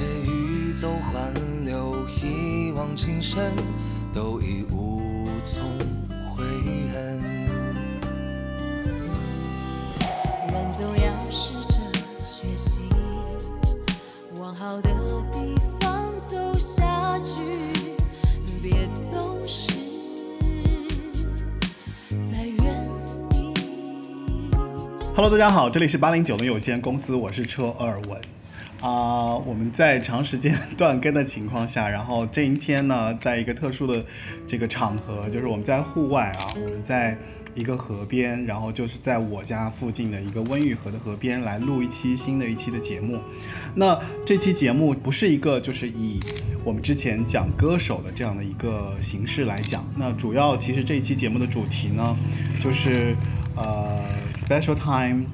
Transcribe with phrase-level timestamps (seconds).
[0.00, 1.28] 那些欲走还
[1.64, 3.52] 留、一往情深，
[4.14, 5.60] 都已无从
[6.36, 6.44] 悔
[6.92, 7.20] 恨。
[10.52, 11.80] 人总要试着
[12.22, 12.82] 学习，
[14.36, 14.88] 往好的
[15.32, 17.34] 地方走下去，
[18.62, 19.72] 别总是
[22.30, 22.88] 在原
[23.30, 23.52] 地。
[25.16, 28.20] Hello，大家好，这里是八零九零有限公司，我是车尔文。
[28.80, 34.04] 啊、我们在长时间断更的情况下，然后这一天呢，在一个特殊的
[34.46, 37.18] 这个场合，就是我们在户外啊，我们在
[37.54, 43.18] 一个河边，然后就是在我家附近的一个温榆河的河边来录一期新的一期的节目。
[43.74, 46.20] 那这期节目不是一个就是以
[46.62, 52.16] 我们之前讲歌手的这样的一个形式来讲，那主要其实这一期节目的主题呢，
[52.60, 53.16] 就是
[53.56, 55.24] 呃 special time。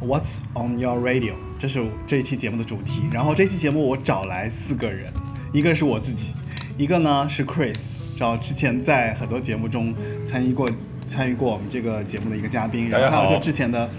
[0.00, 1.34] What's on your radio？
[1.58, 3.02] 这是这一期节目的主题。
[3.12, 5.12] 然后这期节目我找来四个人，
[5.52, 6.32] 一个是我自己，
[6.78, 7.76] 一个呢是 Chris，
[8.16, 10.70] 然后之前在很多节目中参与过
[11.04, 12.88] 参与过我们这个节目的一个嘉宾。
[12.88, 13.90] 然后还有就之前的，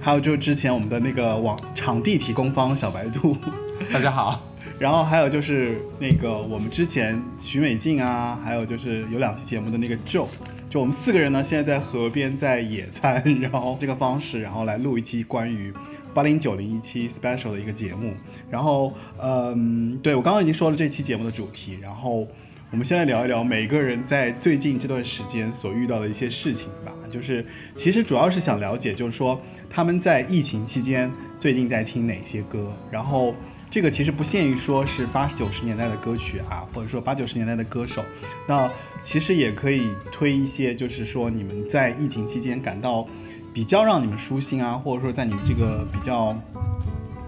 [0.00, 3.36] 还有就之前我们的那个网场地提供方小白兔。
[3.92, 4.40] 大家好，
[4.78, 10.26] 然后还有就是那个我们之前徐美静啊，还有就是有两期节目的那个 Joe，
[10.70, 15.74] 就我们四个人呢，现在在河边在野餐，然后这个方式，然后来录一期关于
[16.14, 18.14] 八零九零一期 special 的一个节目。
[18.48, 22.24] 然后，嗯，对我刚刚已经说了这期节目的主题，然后
[22.70, 26.92] 我们先来聊一聊每个人在最近这段时间所遇到的一些事情吧。
[27.10, 33.34] 就是其实主要是想了解，就是说他们在疫情期间最近在听哪些歌，然后。
[33.70, 38.04] 这个其实不限于说是八九十年代的歌曲啊，或者说八九十年代的歌手，
[38.48, 38.68] 那
[39.04, 43.06] 其实也可以推一些，就是说你们在疫情期间感到
[43.54, 46.36] 比较让你们舒心啊，或者说在你们这个比较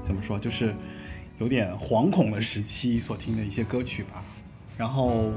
[0.03, 0.75] 怎么说，就是
[1.39, 4.25] 有点惶恐的时期所听的一些歌曲吧。
[4.77, 5.31] 然后，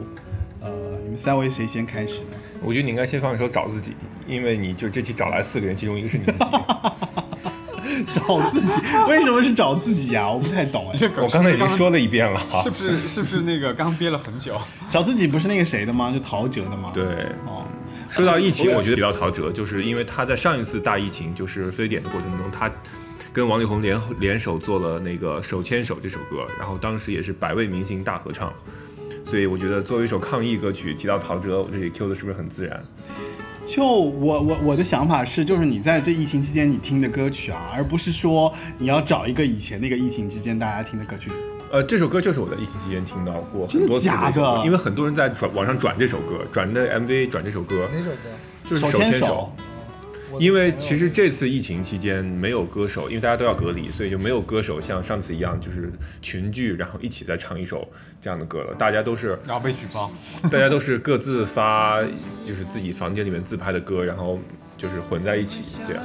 [0.59, 2.38] 呃，你们三位谁先开始呢？
[2.63, 3.91] 我觉得你应该先放一首《找自己》，
[4.25, 6.40] 因为你就这期找来四个人，其中一个是你自己。
[8.13, 8.67] 找自己，
[9.07, 10.29] 为什么是找自己啊？
[10.31, 10.97] 我不太懂哎。
[10.97, 12.69] 这梗我刚才已经说了一遍了哈是。
[12.69, 14.59] 不是是不是那个刚憋了很久？
[14.91, 16.11] 找自己不是那个谁的吗？
[16.11, 16.91] 就陶喆的吗？。
[16.94, 17.03] 对，
[17.47, 17.66] 哦，
[18.09, 22.72] 说到疫情，我觉得比较陶喆，就是因为他在上一次大疫情，就是非典的过程中，他
[23.33, 28.53] 跟王力宏联联手做了那个《手牵手》这首歌，然后当时也是百位明星大合唱，
[29.25, 32.81] 所以我觉得作为一首抗疫歌曲，提到陶喆，我这里 Q 的是不是很自然？
[33.66, 41.31] 就我我我的想法是，就是你在这疫情期间你听的歌曲啊，而不是说你要找一个以前那个疫情之间大家听的歌曲。
[41.72, 43.68] 呃，这首歌就是我在疫情期间听到过。
[43.68, 44.36] 很多次假的？
[44.40, 48.30] 歌因为很多人在转网上转这首歌，转的 MV 转这首歌，哪首歌？
[48.68, 49.52] 就是手牵手
[50.40, 55.91] 因为其实这次疫情期间没有歌手，因为大家都要隔离，所以就没有歌手像上次一样，就是
[56.22, 57.88] 群聚，然后一起再唱一首
[58.22, 58.74] 这样的歌了。
[58.75, 60.12] 大家都是，然后被举报。
[60.52, 62.02] 大家都是各自发，
[62.46, 64.40] 就是自己房间里面自拍的歌，然后
[64.78, 66.03] 就是混在一起，这样，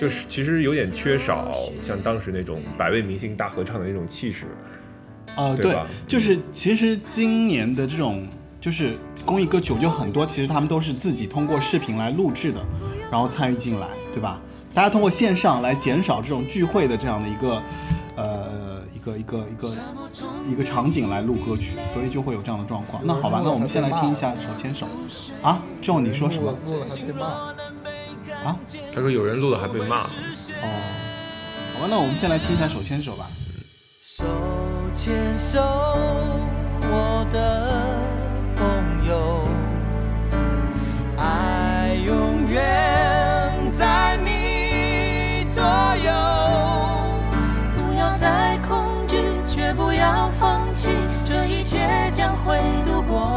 [0.00, 1.52] 就是其实有点缺少
[1.82, 4.46] 像当时那种百位明星大合唱的那种气势。
[5.36, 5.76] 呃，对
[6.08, 8.26] 就是其实今年的这种
[8.60, 12.60] 就是公益 歌曲，我就很多，其实他们都是自己通过视频来录制的，
[13.10, 14.40] 然后参与进来，对吧？
[14.74, 17.62] 大家通过线上来减少这种聚会的这样的一个
[18.14, 19.70] 呃一个一个一个
[20.50, 23.02] 一个场景来录歌曲，所以就会有这样的状况。
[23.04, 24.86] 那好吧，那我们先来听一下《手牵手》
[25.46, 27.26] 啊，之后你说什么录了录了还被骂？
[28.44, 28.56] 啊？
[28.94, 30.68] 他说有人录了还被骂，哦，
[31.74, 33.26] 好吧，那我们先来听一下《手牵手》吧。
[34.00, 34.24] 手
[34.94, 35.60] 牵手，
[36.82, 37.96] 我的
[38.54, 38.64] 朋
[39.08, 39.48] 友，
[41.16, 42.87] 爱永远
[52.48, 52.56] 会
[52.86, 53.28] 度过。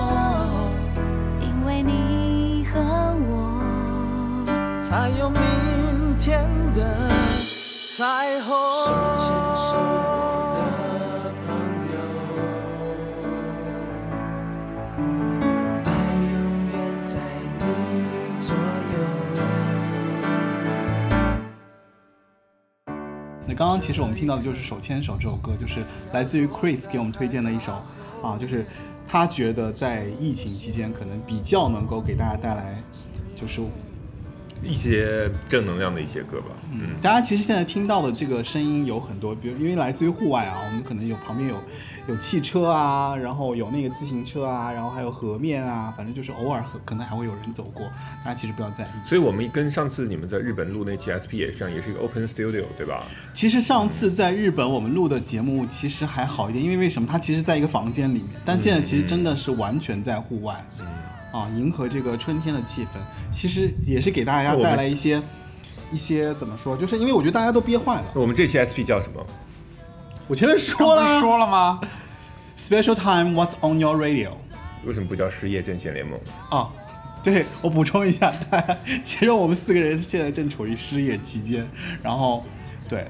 [1.42, 2.80] 因为你和
[3.28, 4.42] 我，
[4.80, 5.42] 才有明
[6.18, 6.96] 天的
[7.98, 8.56] 彩虹。
[8.86, 9.28] 手牵
[9.58, 9.74] 手
[10.56, 10.60] 的
[11.46, 11.52] 朋
[11.92, 11.94] 友，
[15.84, 15.88] 爱
[16.32, 16.34] 永
[16.72, 16.74] 远
[17.04, 17.20] 在
[17.60, 17.66] 你
[18.40, 18.96] 左右。
[23.46, 25.84] 那刚刚其实我们听到的就是《手牵手》这首歌，就是
[26.14, 27.74] 来自于 Chris 给我们推荐的一首
[28.24, 28.66] 啊，就是
[29.12, 32.82] 他觉得在疫情期间可能比较能够给大家带来
[33.36, 33.62] 就是
[34.64, 36.48] 一些正能量的一些歌吧。
[36.72, 41.58] 嗯，大家其实现在听到的这个声音有很多，比如因为来自于户外啊，我们可能有旁边有
[42.08, 47.88] 有汽车啊，然后有那个自行车啊，然后还有河面啊，反正就是偶尔可能还会有人走过，
[48.24, 48.88] 大家其实不要在意。
[49.06, 53.04] 所以我们跟上次你们在日本录那期 SP 也是一样，也是一个 open studio，对吧？
[53.34, 57.08] 其实上次在日本我们录的节目其实还好一点，因为为什么？
[57.12, 60.56] 它其实在一个房间里面，但现在其实真的是完全在户外。
[61.32, 62.98] 啊，迎合这个春天的气氛，
[63.32, 65.22] 其实也是给大家带来一些
[65.92, 66.76] 一些怎么说？
[66.76, 68.06] 就是因为我觉得大家都憋坏了。
[68.14, 69.26] 我们这期 SP 叫什么？
[70.28, 71.80] 我前面说了，说了吗
[72.58, 74.32] ？Special time, what's on your radio？
[74.86, 76.20] 为什么不叫失业阵线联盟？
[76.50, 76.70] 啊，
[77.24, 78.34] 对我补充一下，
[79.04, 81.68] 其实我们四个人现在正处于失业期间，
[82.04, 82.46] 然后
[82.88, 83.08] 对。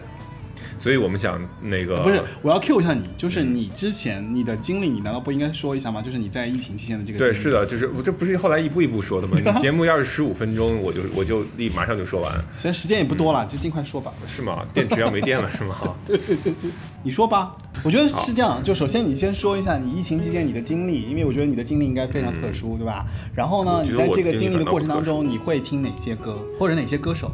[0.81, 6.01] 所以我们想那个不是，我要 Q 一下你，就是你之前你的经历，你难道不应该说一下吗？
[6.01, 9.38] 就是你在疫情期间的这个对，是的，就是我这不是后来一步一步说的吗？
[9.45, 12.33] 你节目要是十五分钟，我就我就立马上就说完。
[12.51, 14.12] 现在时间也不多了，就尽快说吧。
[14.25, 14.66] 是吗？
[14.74, 15.75] 电池要没电了 是吗？
[16.04, 16.72] 对对对对，
[17.04, 17.56] 你说吧。
[17.83, 23.06] 我觉得是这样，就首先你先说一下你疫情期间你的经历，因为我觉得你的经历应该非常特殊，对吧？
[23.36, 27.31] 然后呢，你在这个经历的过程当中，你会听哪些歌，或者哪些歌手？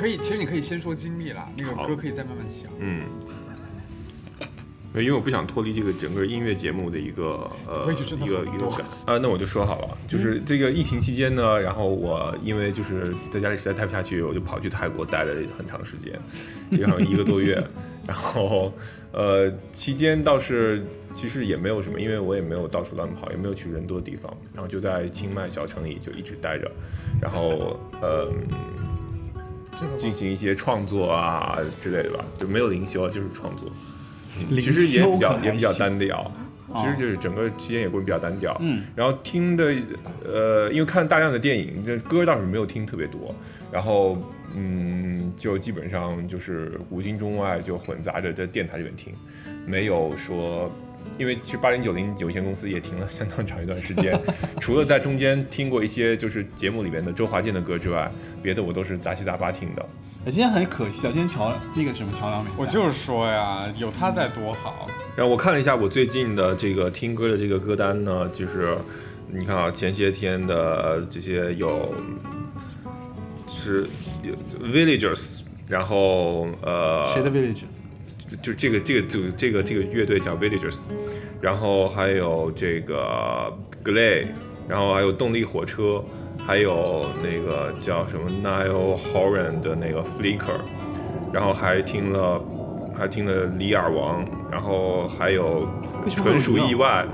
[0.00, 2.70] 可以，其实你可以先说经历啦，那个歌可以再慢慢想。
[2.78, 3.04] 嗯。
[4.92, 16.18] 因为我不想脱离这个整个音乐节目的一个呃一个一个感啊，那我就说好了，就是这个疫情期间呢，然后我因为就是在家里实在待不下去，我就跑去泰国待了很长时间，
[16.72, 17.64] 也好像一个多月，
[18.04, 18.72] 然后
[19.12, 26.68] 呃期间倒是其实也没有什么，因为我也没有到处乱跑，也没有去人多的地方，然后就在清迈小城里就一直待着，
[27.22, 28.28] 然后呃
[29.96, 33.70] 进行一些创作啊之类的吧，就没有灵修，就是创作。
[34.50, 36.32] 其实也比较也比较单调，
[36.76, 38.56] 其实就是整个期间也会比较单调。
[38.60, 39.74] 嗯，然后听的
[40.24, 43.34] 呃，因为看大量的电影，这歌倒是没有听特别多。
[43.70, 44.16] 然后
[44.54, 49.12] 嗯，就基本上就是古今中外就混杂着在电台里面听，
[49.66, 50.70] 没有说，
[51.18, 54.18] 因为其实八零九零有限公司也停了相当长一段时间，
[54.60, 58.10] 除了在中间听过一些就是节目里面的周华健的歌之外，
[58.42, 59.86] 别的我都是杂七杂八听的。
[60.26, 62.50] 今天很可惜啊，今天乔那个什么乔梁没。
[62.58, 64.86] 我就是说呀，有他在多好。
[65.16, 68.76] 然后我看了一下我最近的这个听歌的这个歌单呢，就是
[69.30, 71.94] 你看啊，前些天的这些有
[73.48, 73.86] 是
[74.62, 77.79] Villagers，然后呃谁的 Villagers？
[78.42, 80.78] 就这个这个组这个这个乐队叫 Villagers，
[81.40, 83.52] 然后还有这个
[83.84, 84.26] Glay，
[84.68, 86.02] 然后还有动力火车。
[86.46, 90.58] 还有那个叫什么 Nile Horan 的那个 Flicker，
[91.32, 92.42] 然后还听了，
[92.96, 95.68] 还听了李尔王，然后还有
[96.08, 97.04] 纯属意外，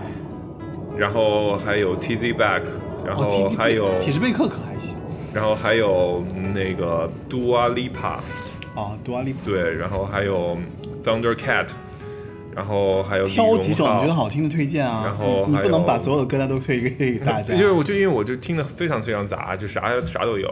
[0.96, 2.62] 然后还有 TZ Back，
[3.05, 4.94] 然后还有铁石贝克可还行，
[5.34, 6.25] 然后还有
[6.55, 8.20] 那个 Dua Lipa，
[8.76, 10.56] 啊 Dua Lipa，对，然后还有
[11.06, 11.69] Thunder Cat。
[12.56, 17.53] 然后还有挑几首你觉得好听的推荐啊，然后你不能把所有的歌单都推给大家。
[17.53, 20.49] 因为我就因为我就听的非常非常杂，就啥啥都有。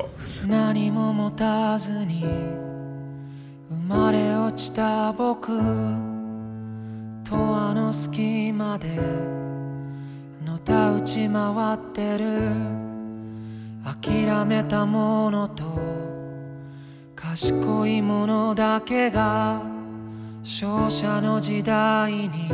[20.47, 22.51] 勝者の時代に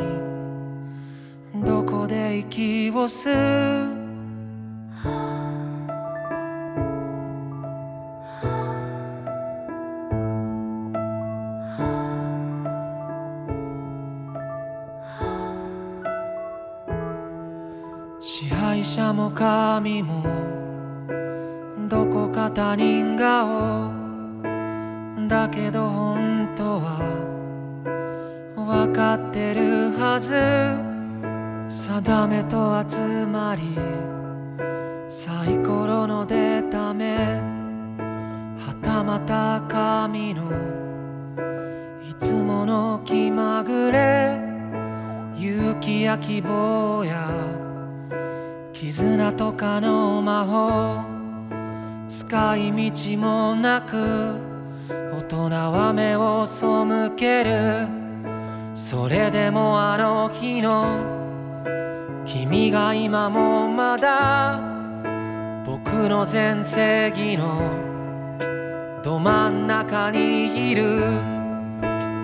[1.66, 4.00] どこで息を吸う？
[18.20, 20.24] 支配者も神も
[21.88, 23.90] どこか他人顔。
[25.28, 27.39] だけど本当は
[28.70, 30.32] 分かってるはず。
[31.68, 33.62] 定めと集まり。
[35.08, 37.16] サイコロの出た目。
[37.16, 40.44] はたまた神の。
[42.08, 44.38] いつもの気まぐれ。
[45.36, 47.28] 勇気や希望や。
[48.72, 51.02] 絆とかの魔法。
[52.06, 54.38] 使い道もなく。
[54.88, 57.99] 大人は目を背ける。
[58.80, 64.58] それでもあの日の君が今もまだ
[65.66, 67.60] 僕の全盛期の
[69.04, 71.12] ど真ん中にいる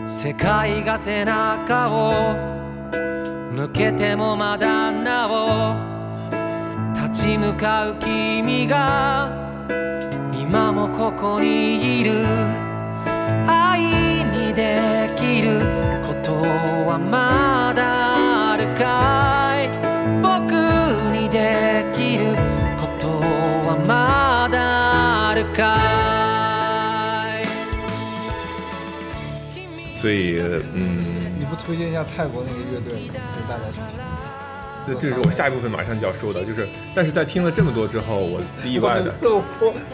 [0.06, 2.34] 世界が背中を
[3.52, 5.76] 向けてもまだなお
[6.94, 9.30] 立ち向かう君が
[10.32, 12.24] 今もここにいる。
[13.46, 15.95] 愛にできる。
[16.26, 19.70] とはまだあるかい？
[20.20, 20.50] 僕
[21.14, 22.34] にできる
[22.76, 25.78] ことはまだあるか
[27.40, 27.46] い？
[30.02, 30.40] 所以
[30.74, 33.14] 嗯，你不推荐一下泰国那个乐队吗？
[33.14, 33.95] 给大家去听。
[34.86, 39.12] 这这是我下一部分马上就要说的，就是但是在听了这么多之后，我意外的。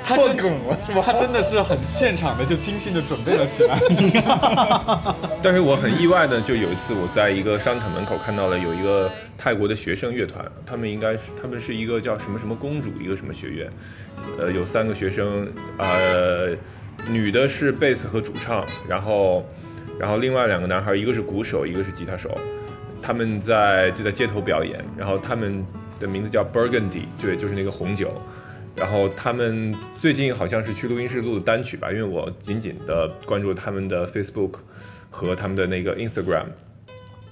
[0.04, 1.02] 他真梗了是吧？
[1.04, 3.78] 他真的是很现场的就精心的准备了起来。
[5.42, 13.70] 但是我很意外的，就有一次我在一个商场门口看到了有一个泰国的学生乐团，他们应该是他们是一个叫什么什么公主一个什么学院，
[14.38, 16.50] 呃，有三个学生，呃，
[17.08, 19.46] 女的是贝斯和主唱，然后
[19.98, 22.30] 然后另外两个男孩，一个是鼓手，一个是吉他手，
[23.02, 25.64] 他们在就在街头表演，然后他们
[25.98, 28.12] 的名字叫 Burgundy，对，就是那个红酒。
[28.74, 34.52] 然后他们最近好像是去录音室录的单曲吧，因为我紧紧的关注他们的 Facebook
[35.10, 36.46] 和他们的那个 Instagram。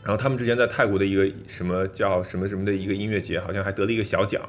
[0.02, 4.40] 然后他们之前在泰国的一个什么叫什么什么的一个音乐节，好像还得了一个小奖，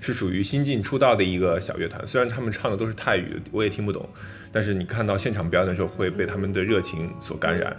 [0.00, 2.06] 是属于新晋出道的一个小乐团。
[2.06, 4.06] 虽然他们唱的都是泰语，我也听不懂，
[4.52, 7.74] 但是你看到现场表演的时候会被他们的热情所感染。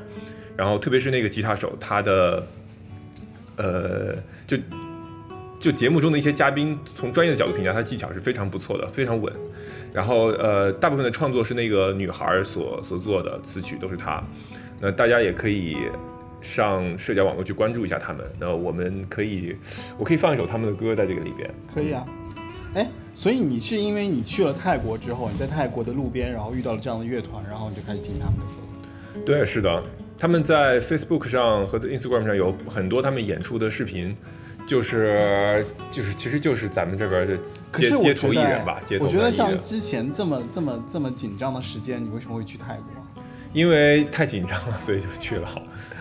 [0.58, 2.46] 然后特别是那个吉他手，他的
[3.60, 4.16] 呃
[4.48, 4.58] 就。
[5.60, 9.30] 就节目中的一些嘉宾，从专业的角度评价，他技巧是非常不错的，非常稳。
[9.92, 14.24] 然后呃，大部分的创作是那个女孩所所做的词曲都是她。
[14.80, 15.75] 那大家也可以
[16.39, 18.25] 上社交网络去关注一下他们。
[18.39, 19.54] 那我们可以，
[19.98, 21.54] 我可以放一首他们的歌在这个里边。
[21.75, 22.06] 可以啊。
[22.75, 29.22] 哎，所以你是因为你去了泰国之后，你在泰国的路边，然后遇到了这样的乐团，然后你就开始听他们的歌。
[29.25, 29.84] 对，是的，
[30.20, 34.16] 他们在 Facebook 上和 Instagram 上有很多他们演出的视频。
[34.68, 37.36] 就是就是，其实就是咱们这边的
[37.74, 38.80] 街街头艺人吧。
[38.86, 43.24] 街头我觉得像之前这么这么这么紧张的时间，你为什么会去泰国？
[43.52, 45.50] 因为太紧张了，所以就去了。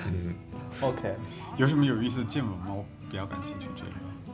[0.08, 0.34] 嗯
[0.82, 1.14] ，OK。
[1.56, 2.74] 有什么有意思的见闻吗？
[2.76, 3.90] 我比较感兴趣这个。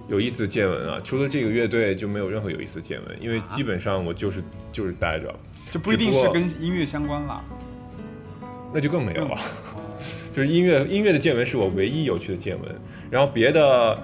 [0.09, 5.33] 有意思的见闻啊，除了这个乐队就没有任何有意思的见闻，因为基本上我就是就是待着，
[5.71, 7.45] 就不一定是跟音乐相关了。
[8.73, 9.39] 那就更没有了。
[10.35, 12.75] 就是音乐音乐的见闻是我唯一有趣的见闻，
[13.11, 13.97] 然后别的。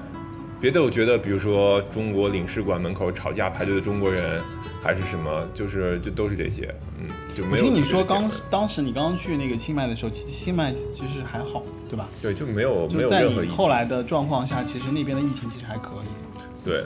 [0.60, 4.42] 别的我觉得，比如说中国领事馆门口吵架排队的中国人，
[4.82, 7.64] 还是什么，就是就都是这些，嗯，就没有。
[7.64, 12.06] 我听你说刚当时你刚刚去那个清迈的时候，其实清迈其实还好，对吧？
[12.20, 16.62] 对，就没有没有在你后来的状况下，其实那边的疫情其实还可以。
[16.62, 16.84] 对，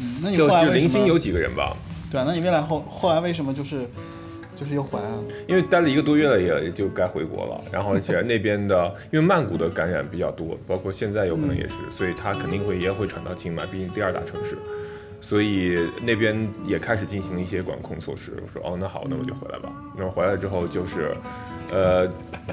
[0.00, 1.76] 嗯，那你就就零星有几个人吧？
[2.08, 3.80] 对啊，那你未来后后来为什么就是？
[4.62, 7.60] 就是要还啊，因为待了一个多月了，也就该回国了。
[7.72, 14.56] 然后而且那边的，因为曼谷的感染比较多，包括现在有可能也是，所以他肯定会也会传到清迈，毕竟第二大城市，
[15.22, 18.32] 所以那边也开始进行一些管控措施。
[18.44, 19.72] 我说哦，那好，那我就回来吧。
[19.96, 21.10] 然后回来之后就是。
[21.70, 22.06] 呃，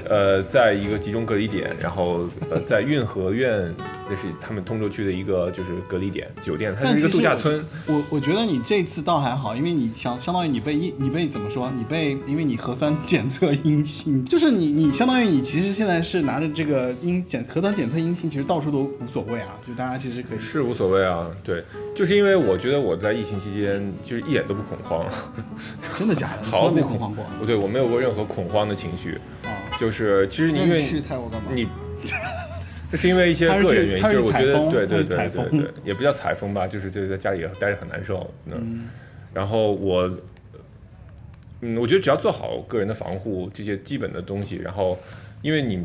[0.08, 3.70] 呃，在一个集中隔离点，然后呃，在运河苑，
[4.08, 7.62] 那是他们通州区的一个就是隔离点酒店，它是一个度假村。
[7.86, 11.70] 我我觉得你这次倒还好，因为你相相当于你被一，你被怎么说？
[11.76, 21.62] 你被因为你核酸检测阴性，就是你你相当于你其实现在是拿着这个阴检核酸检测阴性，其实到处都无所谓啊，就大家其实可以是无所谓啊，对，
[21.94, 25.06] 就是因为我觉得我在疫情期间就是一点都不恐慌，
[25.98, 26.42] 真的假的？
[26.44, 27.24] 毫没恐慌过？
[27.38, 29.18] 不对，我没有过任何恐慌的情绪。
[29.44, 31.50] 啊，就是其实你因为去泰国干嘛？
[31.54, 31.66] 你
[32.92, 38.28] 这是因为一些个人原因，就是我觉得对对对对对，也不叫采风吧，就是就是在家里待着很难受。
[38.46, 38.88] 嗯，
[39.32, 40.10] 然后我，
[41.60, 44.98] 嗯，我觉得只要做好个人的防护这些基本的东西，然后
[45.40, 45.84] 因为你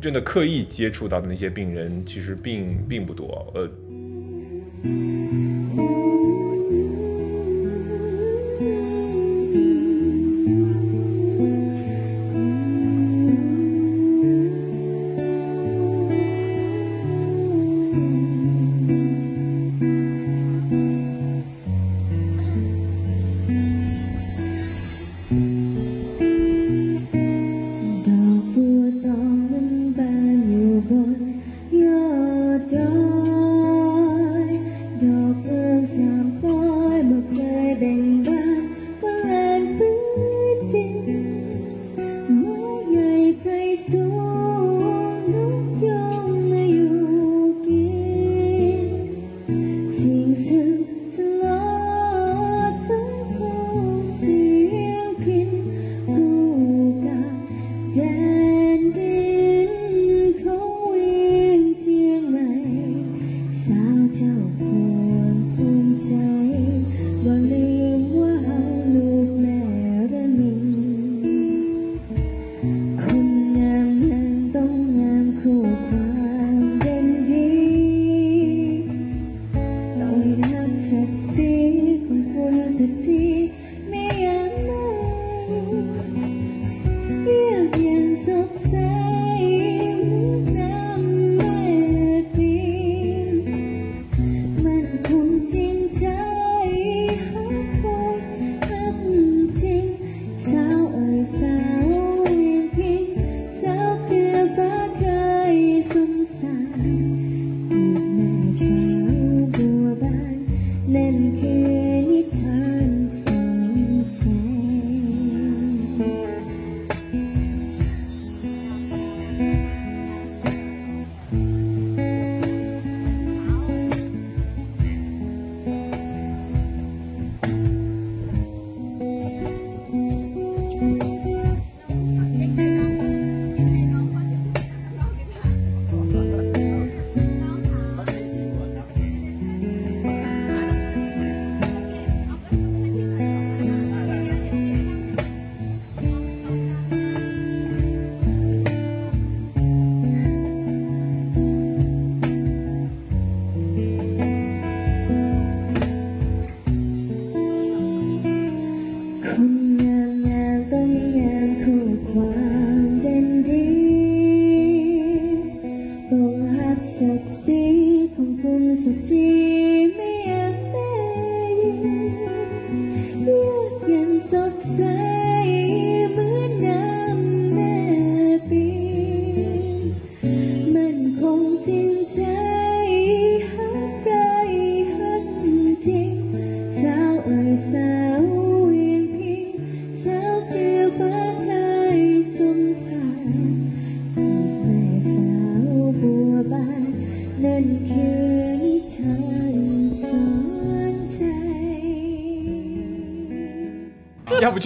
[0.00, 3.68] 真的刻意接触到的那些病人，其实并并不多，呃。
[4.84, 6.15] Ooh.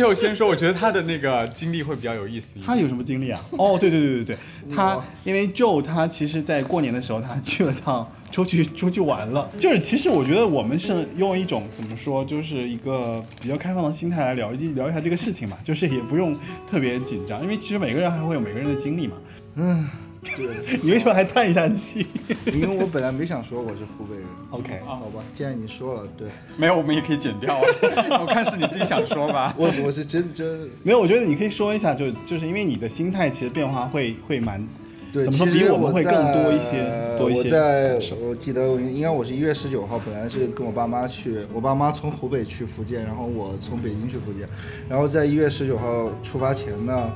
[0.00, 2.58] 不就先说，我觉得他的那个经历会比较有意思。
[2.64, 3.40] 他有什么经历啊？
[3.52, 16.36] 哦， 对对对对对，他因为 Joe 他其实在过年的时候他去了趟出去 出去玩了，就是其实我觉得我们是用一种怎么说，就是一个比较开放的心态来聊一聊一下这个事情嘛， 就是也不用
[16.70, 19.16] 特别紧张，因为其实每个人还会有每个人的经历嘛。
[19.56, 19.88] 嗯，
[20.22, 22.06] 对，你为什么还叹一下气
[22.52, 24.26] 因为我本来没想说我是湖北人。
[24.50, 27.62] ？OK，好吧，既然你说了，对没有，我们也可以剪掉啊。
[28.20, 29.54] 我看是你自己想说吧。
[29.56, 34.66] 我我是真真没有，我觉得你可以说一下，就就是因为你的心态其实变化会会蛮
[35.12, 44.48] 对，怎么说比我们会更多一些多一些我在我记得应该我是一月十九号，本来是跟我爸妈去，我爸妈从湖北去福建，然后我从北京去福建，
[44.88, 47.10] 然后在一月十九号出发前呢，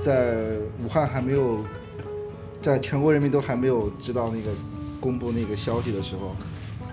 [0.00, 0.34] 在
[0.84, 1.58] 武汉还没有，
[2.64, 4.50] 在全国人民都还没有知道那个
[4.98, 6.34] 公布那个消息的时候，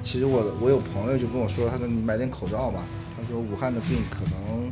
[0.04, 2.84] 其实我我有朋友就跟我说，他说你买点口罩吧，
[3.16, 4.70] 他说武汉的病可能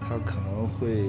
[0.00, 1.04] 他可能会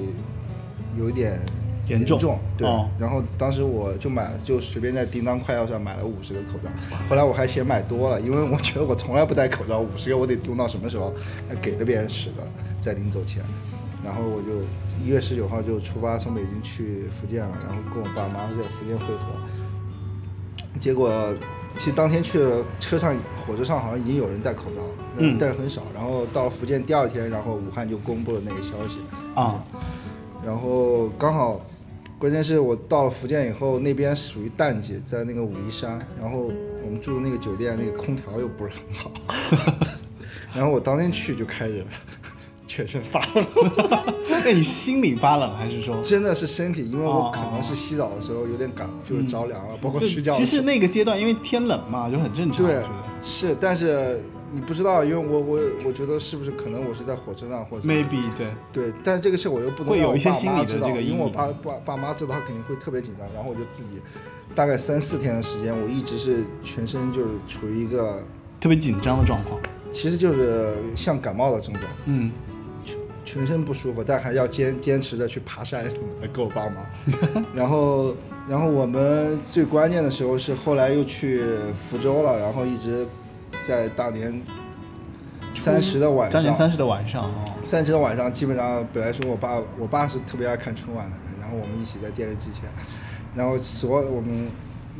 [0.96, 1.40] 有一点
[1.88, 2.68] 严重对。
[2.68, 6.70] 哦然后当时我就买了，就随便在叮当快药上买了五十个口罩。
[7.08, 11.12] 后来我还嫌买多了，因为我觉得我从来不戴口罩，五十个我得用到什么时候？
[11.48, 12.46] 还给了别人十个，
[12.80, 13.42] 在临走前。
[14.04, 14.60] 然后我就
[15.02, 19.32] 一月十九号就出发，从北京去福建了，然后跟我爸妈在福建会合。
[20.78, 21.34] 结果
[21.78, 24.82] 其实当天去了车上，火车上好像已经有人戴口罩
[25.38, 25.82] 但是很少。
[25.94, 28.98] 然后到了福建第二天，然后武汉就公布了那个消息。
[29.34, 29.64] 啊，
[30.44, 31.60] 然后刚好，
[32.18, 36.50] 关键是我到了福建以后，那边属于淡季，在那个武夷山，然后
[36.84, 39.10] 我们住的那个酒店那个空调又不是很好，
[40.54, 41.84] 然后我当天去就开始
[42.74, 43.46] 全身发冷，
[44.42, 46.02] 那你心里发冷还是说？
[46.02, 50.62] 真的是身体，因为我哦可能是洗澡的时候有点感，就是着凉了，包括睡觉其实。
[50.62, 52.64] 那个阶段，因为天冷嘛，就很正常。
[52.64, 52.82] 对，
[53.22, 54.22] 是，但是
[54.54, 63.28] 你不知道，因为我我我觉得是不是可能我是在火车上或者 maybe 对，对，但是这个事我又不能会有让我爸一些心理知道这个因为我爸爸爸妈知道，他肯定会特别紧张。
[63.34, 64.00] 然后我就自己，
[64.54, 68.24] 大概三四天的时间，我一直是全身就是处于一个，
[68.58, 69.60] 特别紧张的状况。
[69.92, 72.32] 其实就是像感冒的症状，嗯，
[73.32, 76.84] 全身不舒服，但还要坚坚持着去爬山什么的，跟我爸妈。
[77.56, 78.14] 然后，
[78.46, 81.42] 然后我们最关键的时候是后来又去
[81.78, 83.06] 福州了，然后一直
[83.62, 84.42] 在大年
[85.54, 92.68] 三十的晚上，大年三十的晚上哦，三十的晚上，基本上本来说我爸，我爸是特别爱看春晚的人，然后我们一起在电视机前，
[93.34, 94.46] 然后所有我们，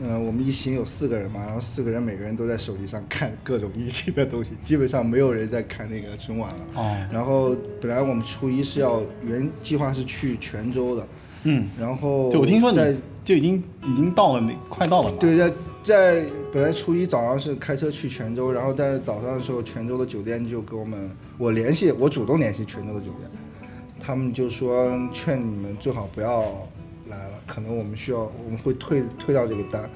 [0.05, 6.61] 嗯、我们一行有四个人嘛，然后四个人每个人都在手机上看各种疫情的东西，基本上没有人在看那个春晚了。
[6.75, 11.07] 哦，然后本来我们初一是要原计划是去泉州的，
[11.45, 15.17] 嗯，然后就我听说在就已经已经到了那快到了嘛。
[15.21, 26.67] 对，在在本来初一早上是开车去泉州，然后但是早上的时候，泉州的酒店就给我们，我联系，我主动联系泉州的酒店，他们就说劝你们最好不要
[27.13, 29.89] 来了，可能我们需要我们会退退掉这个单，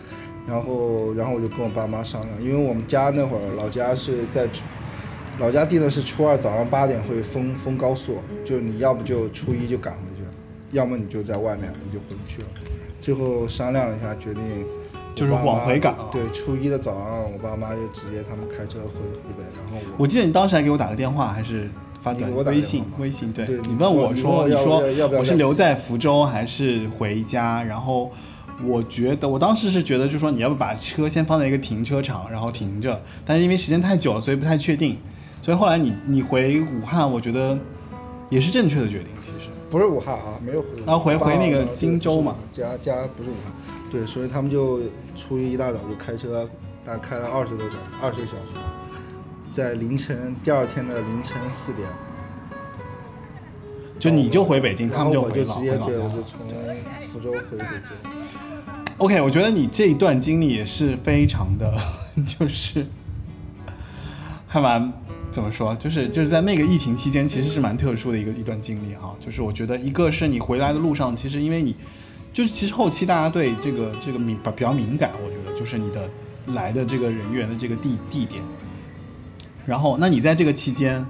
[0.47, 4.49] 然后然后我就跟我爸妈商量，因为我们家那会儿老家是在
[5.39, 12.49] 老家定的是初二早上八点会封封高速，就你要不就初一就赶回去，要么你就在外面你就回不去了。
[13.01, 14.43] 最后商量了一下，决定
[15.15, 21.71] 就是往回赶啊对，初一的早上，我爸妈就直接他们开车回湖北，然后我我记得你当时还给我打个电话，还是
[22.07, 22.85] 发短微信？
[22.99, 24.81] 微信对对你问我说，你说
[25.19, 27.61] 我是留在福州还是回家？
[27.65, 28.13] 然后
[28.65, 34.97] 我觉得我当时是觉得，就说你要不把车先放在一个停车场，然后停着，但是因为时间太久了，所以不太确定。
[35.43, 37.59] 所以后来你你回武汉，我觉得
[38.31, 39.51] 也是正确的决定，其实。
[39.69, 40.69] 不是武汉啊，没有回。
[40.87, 43.53] 然后回回那个荆州嘛家家不是武汉，
[43.91, 44.81] 对，所以他们就
[45.17, 46.49] 初一一大早就开车，
[46.85, 48.55] 大概开了二十多小时，二十个小时，
[49.51, 51.89] 在凌晨第二天的凌晨四点，
[53.99, 55.91] 就你就回北京，他们就回老家我。
[55.91, 56.49] 就从
[57.11, 58.11] 福州回北京。
[58.99, 61.79] OK，我觉得你这一段经历也是非常的，
[62.27, 62.87] 就是
[64.47, 64.93] 还蛮
[65.31, 69.15] 怎么说，就是就是在那个疫情期间，其实是蛮特殊的一个一段经历哈。
[69.21, 71.77] 就是我觉得一个是你回来的路上，其实因为你
[72.33, 76.09] 就是其实后期大家对这个这个敏比较敏感，我觉得就是你的
[76.49, 78.43] 来的这个人员的这个地地点。
[79.67, 81.05] 然后，那你在这个期间，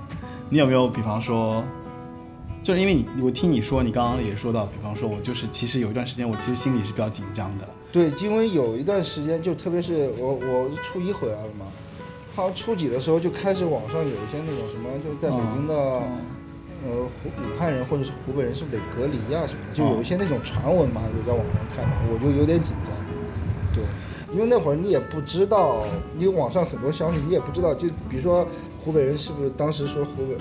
[0.49, 1.63] 你有没有比方说？
[2.63, 11.67] 就是因为你，我听你说，你刚刚也说到，比方说，我就是其实有一段时间，我其实心里是比较紧张的，对，因为有一段时间，就特别是我我是初一回来了嘛，
[12.35, 22.91] 好像初几的时候就开始网上有一些那种什么，就在北京的、呃湖武汉人或者是湖北人是不是得隔离啊什么的，就有一些那种传闻嘛，就在网上看到，我就有点紧张。
[23.73, 23.85] 对，
[24.37, 25.83] 因为那会儿你也不知道，
[26.19, 28.47] 因为网上很多消息你也不知道，就比如说
[28.85, 30.37] 湖北人是不是当时说湖北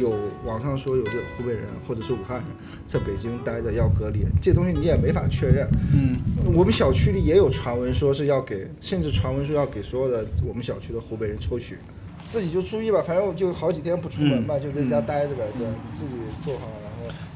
[0.00, 2.46] 有有网上说有个湖北人或者是武汉人
[2.86, 5.68] 在北京待着要隔离，这东西你也没法确认。
[5.92, 6.16] 嗯，
[6.54, 11.76] 我们小区里也有传闻说是要给，甚至传闻说要给所有的我们小区的湖北人抽血。
[12.24, 16.70] 自己就注意吧，反正我就好几天不出门吧，就在家待着呗，对，自己做好，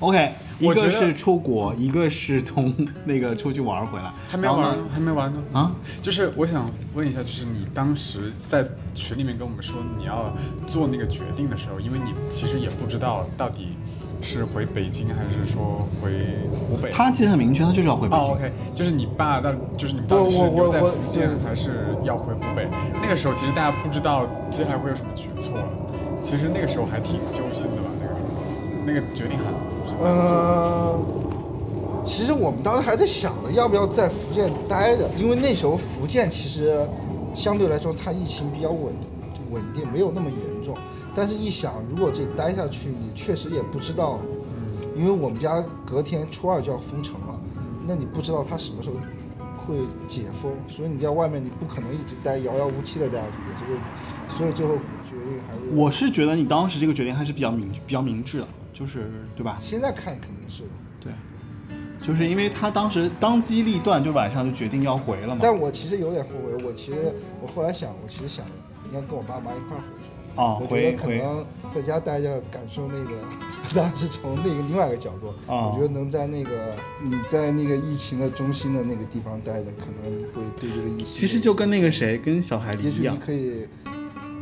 [0.00, 0.30] OK，
[0.60, 2.72] 一个是出国，一个是从
[3.04, 5.42] 那个出去玩回来，还没玩呢，还没玩呢。
[5.52, 10.32] 啊，就是我想问一下，就是你当时在群里面跟我们说你要
[10.68, 13.70] 做那个决定的时候，因为你其实也不知道到底
[14.22, 16.10] 是回北京还是说回
[16.68, 16.90] 湖北。
[16.90, 18.24] 他其实很明确，他就是要回北京。
[18.24, 22.68] 哦，OK，就是你爸到，就是你到底是留在福建还是要回湖北？
[23.02, 25.58] 那个时候其实大家不知道接下来会有什么举措，
[26.22, 27.90] 其实那个时候还挺揪心的吧？
[27.98, 28.20] 那个时候，
[28.86, 29.46] 那个决定很
[30.00, 30.04] 嗯。
[30.04, 30.98] 呃，
[32.04, 36.86] 其实我们当时还在想着要不要在福建待着，因为那时候福建其实
[37.34, 38.92] 相对来说它疫情比较稳
[39.50, 40.76] 稳定，没有那么严重。
[41.14, 44.20] 但是，一想如果这待下去，你确实也不知道，
[44.96, 47.40] 因为我们家隔天初二就要封城了，
[47.86, 48.94] 那你不知道它什么时候
[49.56, 49.74] 会
[50.06, 53.80] 解封，所以你在外面你不可能一直待遥遥无期的待下去，也是个，
[54.38, 54.74] 所以最后
[55.08, 59.58] 决定还是我是觉得你当时这个决定还是比较明比较明智的，就是对吧？
[59.60, 60.68] 现在看肯定是的。
[61.00, 61.12] 对，
[62.00, 65.40] 就是因为他当时当机立断，就晚上就决定要回了嘛。
[65.42, 67.12] 但我其实有点后悔，我其实
[67.42, 68.44] 我后来想，我其实想
[68.86, 70.08] 应该跟我爸妈一块儿回去。
[70.40, 73.16] 啊，我觉回回得可能在家待着，感受那个，
[73.74, 83.16] 当时从那个另外一个角度，啊我觉得能在那个你在那个疫情的中心的那个地方待着，可能会对这个疫情，其实就跟那个谁，跟小孩也许你。
[83.16, 83.66] 可以，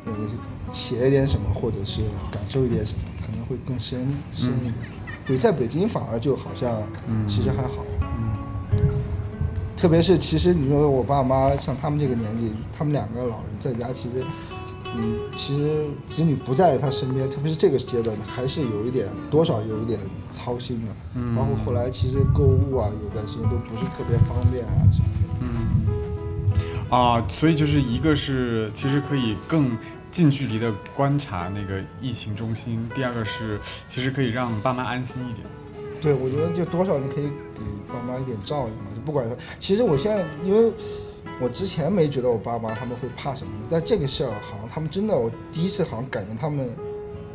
[0.05, 0.13] 呃，
[0.71, 2.99] 写一点什么，或者是感受一点什么，
[3.49, 4.75] 会更深深一点。
[5.27, 6.83] 对，在北京反而就好像
[7.29, 7.85] 其实还好。
[9.77, 14.25] 特别是其实你说我爸妈像他们这个年纪，他们两个老人在家，其实，
[14.97, 20.01] 嗯，其实子女不在他身边，特别是这个阶段，还是有一点多少有一点
[20.33, 20.93] 操心的。
[21.15, 25.27] 嗯，包括后来其实购物啊，有段时间都不是特别方便啊什么的。
[25.41, 29.77] 嗯啊，所以就是一个是其实可以更
[30.17, 35.47] 近距离的观察那个疫情中心，第二个是其实可以让爸妈安心一点。
[36.01, 39.37] 对，我觉得就多少你可以给爸妈一点照应嘛，就不管他。
[39.61, 40.73] 其实我现在，因为
[41.39, 46.67] 我之前没觉得我爸妈他们会怕什么，但这个事儿好像他们真的，我第一次好像感觉他们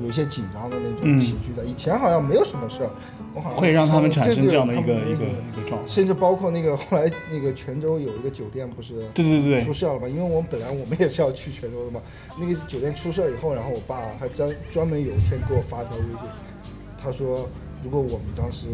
[0.03, 1.65] 有一些紧张的那种嗯情绪的。
[1.65, 2.89] 以前好像没有什么事儿，
[3.33, 5.87] 我好像会让他们产生这样的一个一个一个状态。
[5.87, 10.07] 甚至包括那个后来那个泉州有一个酒店不是对对对对，出事了嘛？
[10.07, 12.01] 因为我们本来我们也是要去泉州的嘛，
[12.37, 16.29] 那个酒店出事儿以后，然后我爸还专专门有一天给我发条微信，
[17.01, 17.47] 他说
[17.83, 18.65] 如果我们当时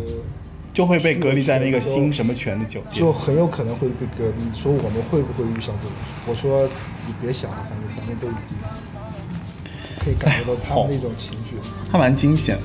[0.73, 3.11] 就会被隔离在那个新什么泉的酒店就。
[3.11, 4.43] 很有可能会被隔离。
[4.43, 6.29] 你说我们会不会遇上这种事？
[6.29, 6.67] 我说
[7.07, 8.57] 你别想了，反正咱们都已经
[10.07, 11.57] 可以感觉到他们那种情绪。
[11.91, 12.57] 还蛮惊险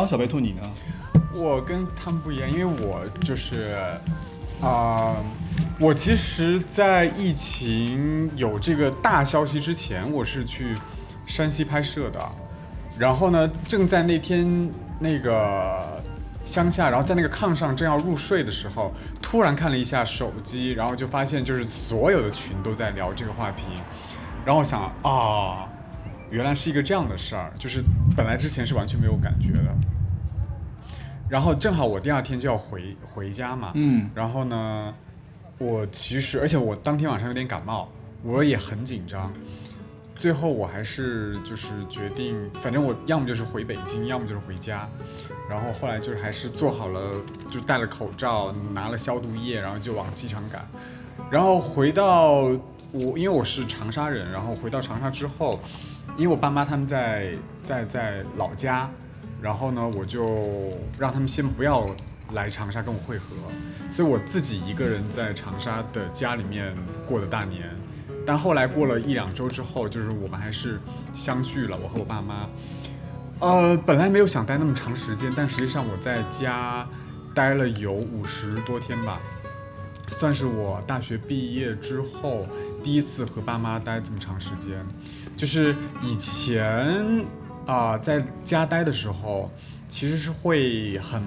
[0.00, 0.62] 然后小白兔你呢？
[1.34, 3.74] 我跟他们不一样，因为我就是，
[4.62, 5.14] 啊、
[5.78, 10.74] 我其实，在疫情有这个大消息之前，我是去
[11.26, 12.18] 山西拍摄的，
[12.98, 16.02] 然后呢，正在那天那个
[16.46, 23.64] 乡下，然后在那个炕上正要入睡的时候，突然看了一下手机，然后就发现就是所有的群都在聊这个话题，
[24.46, 25.68] 然后我想啊，
[26.30, 27.84] 原来是一个这样的事儿，就是
[28.16, 29.29] 本来之前是完全没有感。
[31.30, 34.10] 然后正好我第二天就要回回家嘛，嗯。
[34.14, 34.92] 然后呢，
[35.58, 37.88] 我其实而且我当天晚上有点感冒，
[38.24, 39.32] 我也很紧张，
[40.16, 44.88] 最后我还是就是决定，反正我要么就是回北京，要么就是回家，
[45.48, 47.12] 然后后来就是还是做好了，
[47.48, 50.66] 就戴了口罩，拿了消毒液，然后就往机场赶，
[51.30, 52.50] 然后回到
[52.90, 55.60] 我因为我是长沙人，然后回到长沙之后，
[56.16, 58.90] 因为我爸妈他们在在在老家。
[59.42, 61.88] 然后呢，我就让他们先不要
[62.32, 63.34] 来长沙跟我会合，
[63.90, 66.74] 所以我自己一个人在长沙的家里面
[67.06, 67.70] 过的大年。
[68.26, 70.78] 但后来过了一两周之后，就是我们还是
[71.14, 72.46] 相聚了，我和我爸妈。
[73.40, 76.86] 呃，本来没有想待那么长时间，但实际上我在家
[77.34, 79.18] 待了有五十多天吧，
[80.08, 82.46] 算是我大学毕业之后
[82.84, 84.84] 第一次和爸妈待这么长时间。
[85.36, 87.24] 就是以前
[87.66, 89.50] 啊、在家待的时候，
[89.88, 91.22] 其实是会很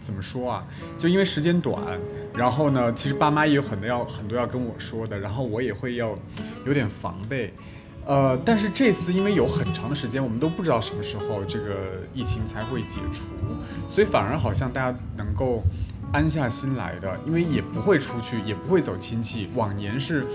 [0.00, 0.64] 怎么说啊？
[0.96, 1.98] 就因为时间短，
[2.34, 6.16] 然后呢，其实爸妈也有很多要很多要跟我说的，然后我也会要
[6.66, 7.52] 有点防备。
[8.04, 13.22] 呃，但是这次因为有很长的时间，我们都不知道什么时候这个疫情才会解除，
[13.88, 15.62] 所以反而好像大家能够
[16.12, 19.48] 安下心来的，因为也不会出去，也不会走亲戚。
[19.54, 20.26] 往年是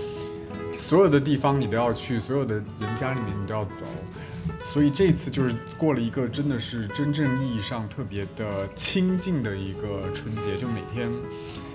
[0.74, 3.84] 所有的地方你都要去，所有的人家里面你都要走，
[4.60, 11.10] 所以这次就是过了一个真的是真正意义上特别的清静的一个春节，就每天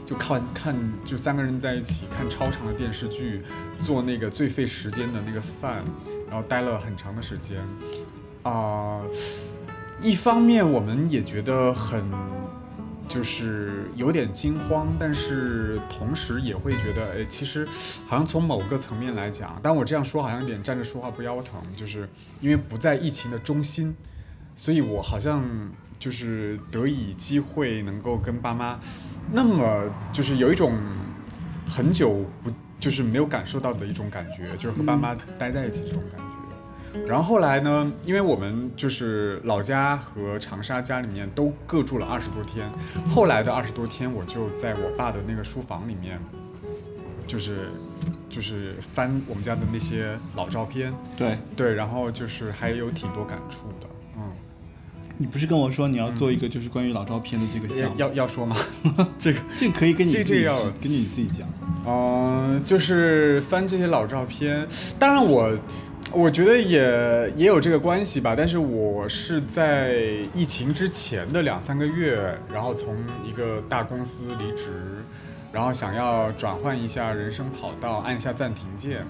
[0.06, 3.42] 就看看就三个人在一起看超长的电视剧，
[3.84, 5.84] 做那个最费时间的那个饭，
[6.30, 7.66] 然后待了很长的时间，
[8.44, 9.02] 啊、
[10.02, 12.04] 一方面我们也觉得很。
[13.14, 17.64] 就是有点惊慌，但是同时也会觉得，哎，其实
[18.08, 22.10] 好像从某个层面来讲，但我这样说好像有点站着说话不腰疼，就是
[22.42, 23.96] 因为不在疫情的中心，
[24.56, 25.44] 所以我好像
[26.00, 28.80] 就是得以机会能够跟爸妈，
[29.32, 30.76] 那么就是有一种
[31.68, 36.33] 很久不就是没有感受到的一种感觉，就是和爸妈待在一起这种感觉。
[37.08, 42.72] 然后后来呢，因为我们就是老家和长沙家里面都各住了二十多天，
[43.10, 46.20] 后来的二十多天，我就在我爸的那个书房里面，
[47.26, 47.72] 就是
[48.30, 54.32] 就是翻我们家的那些老照片，对对，然后就是还有挺多感触的，嗯，
[55.18, 57.96] 你不是跟我说你要做一个就是关于老照片的这个项目？
[57.98, 58.56] 要要要说吗？
[59.18, 61.48] 这个 这个可以跟你自己这这个要根据你自己讲。
[61.86, 64.68] 嗯，就是翻这些老照片，
[65.00, 65.52] 当然我。
[66.16, 69.96] 我觉得也也有这个关系吧，但是我是在
[70.32, 72.96] 疫情之前的两三个月，然后从
[73.26, 75.04] 一个大公司离职，
[75.52, 79.04] 然后想要转换一下人生跑道，按下暂停键，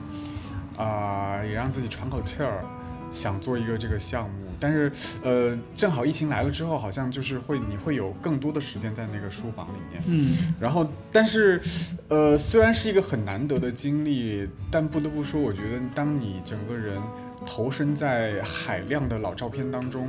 [0.77, 2.63] 啊、也让自己喘口气儿，
[3.11, 4.91] 想做一个这个项目，但是
[5.23, 11.61] 呃，正好疫情来了之后，好像就是会你会有更多的时间在那个书房里面，嗯，然后，但是，
[12.07, 17.01] 呃，虽然是一个很难得的经历，但不得不说，我觉得当你整个人
[17.45, 20.07] 投身在海量的老照片当中，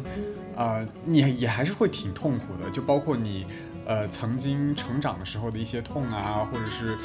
[0.57, 2.70] 啊、你也还是会挺痛苦的。
[2.70, 3.44] 就包括你，
[3.87, 6.97] 呃，曾经成长的时候的一些痛啊，或者是，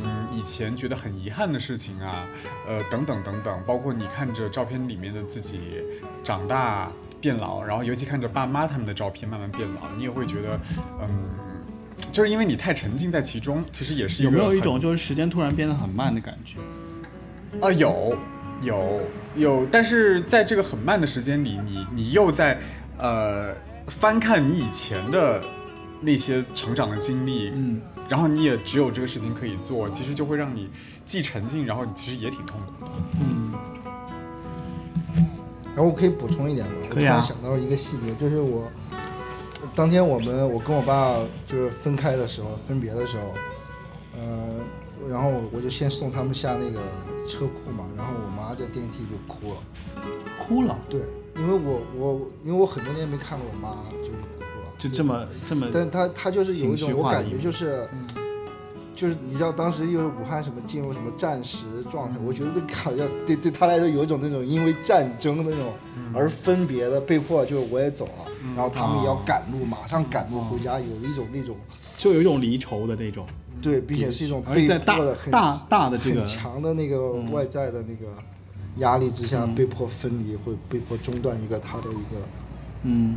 [0.00, 2.24] 嗯，以前觉得很遗憾的事情啊，
[2.66, 3.60] 呃，等等等等。
[3.66, 5.82] 包括你看着照片里面的自己
[6.22, 10.60] 长大变老，然后尤其看着爸妈他们的照片慢慢变老，你也会觉得，
[11.00, 11.08] 嗯。
[12.12, 16.58] 就是因为你太沉浸在其中，其实也是有没有一种就是时间突然变得很慢的感觉？
[17.60, 18.16] 啊、有
[18.62, 19.00] 有
[19.34, 22.56] 有，但是在这个很慢的时间里，你你又在
[22.98, 23.52] 呃
[23.88, 25.42] 翻看你以前的
[26.00, 30.70] 那些成长的经历，嗯，然后你也只有这个事情可以做，其实就会让你
[31.04, 32.90] 既沉浸，然后你其实也挺痛苦的。
[33.20, 33.52] 嗯，
[35.74, 36.72] 然后我可以补充一点吗？
[36.88, 38.70] 可以啊我突然想到一个细节，就是我
[39.74, 43.34] 当天我们我跟我爸就是分开的时候，分别的时候，
[44.16, 46.80] 呃，然后我就先送他们下那个
[47.28, 49.56] 车库嘛，然后我妈在电梯就哭了。
[50.38, 51.00] 哭了，对，
[51.36, 54.12] 因为我我因为我很多年没看过我妈就是
[54.78, 57.88] 就这么这么，但他他就是有一种我感觉就是，
[58.94, 61.58] 就是你知道当时又是武汉什么进入什么战时
[61.90, 65.72] 状态，我觉得那好像对对他来说有一种那种因为战争的那种
[66.14, 71.56] 而分别的被迫，就是我也走了，然后他们也要赶路，马上赶路回家，有一种那种
[71.98, 73.26] 就有一种离愁的那种。
[73.60, 78.06] 对，并且是一种被迫的很大大的这个很强的那个外在的那个
[78.76, 82.22] 压力之下，被迫分离，会被迫中断一个他的一个，
[82.84, 83.16] 嗯，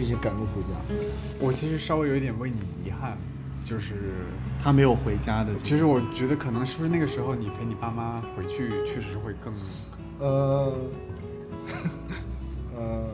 [0.00, 0.68] 并且赶路回家。
[1.38, 3.18] 我其实稍微有一点为你遗憾，
[3.66, 4.14] 就是
[4.58, 5.54] 他没有回家的。
[5.62, 9.52] 其实我觉得可能是不是那个时候你陪你爸妈回去，确实会更
[10.18, 10.72] 呃，
[12.74, 13.04] 呃，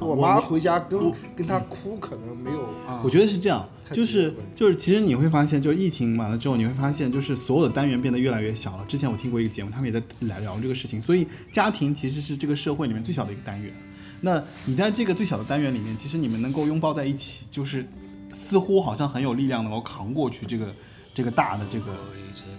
[0.00, 8.84] 我 我妈回家跟跟她哭，可能没有啊我觉得是这样，就是就是，其实你会发现，就疫情完了之后，你会发现，就是所有的单元变得越来越小了。
[8.86, 13.72] 之前我听过一个节目，他们也在来聊这个事情，所以家庭其实是这个社会里面最小的一个单元。
[14.20, 17.88] 那你在这个最小的单元里面，其实你们能够拥抱在一起，就是
[18.30, 20.74] 似乎好像很有力量能够扛过去这个
[21.14, 21.86] 这个大的这个，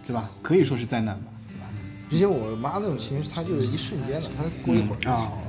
[0.06, 0.30] 对吧？
[0.42, 1.70] 可以说是灾难吧，对吧？
[2.10, 5.42] 毕竟我妈那种情绪，她就是一瞬间的，她过一会儿就啊好了。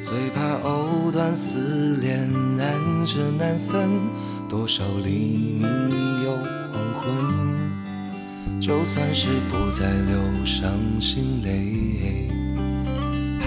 [0.00, 3.88] 最怕藕断丝连，难舍难分，
[4.48, 6.36] 多少黎明又
[6.72, 8.60] 黄昏。
[8.60, 10.70] 就算是不再流伤
[11.00, 12.28] 心泪，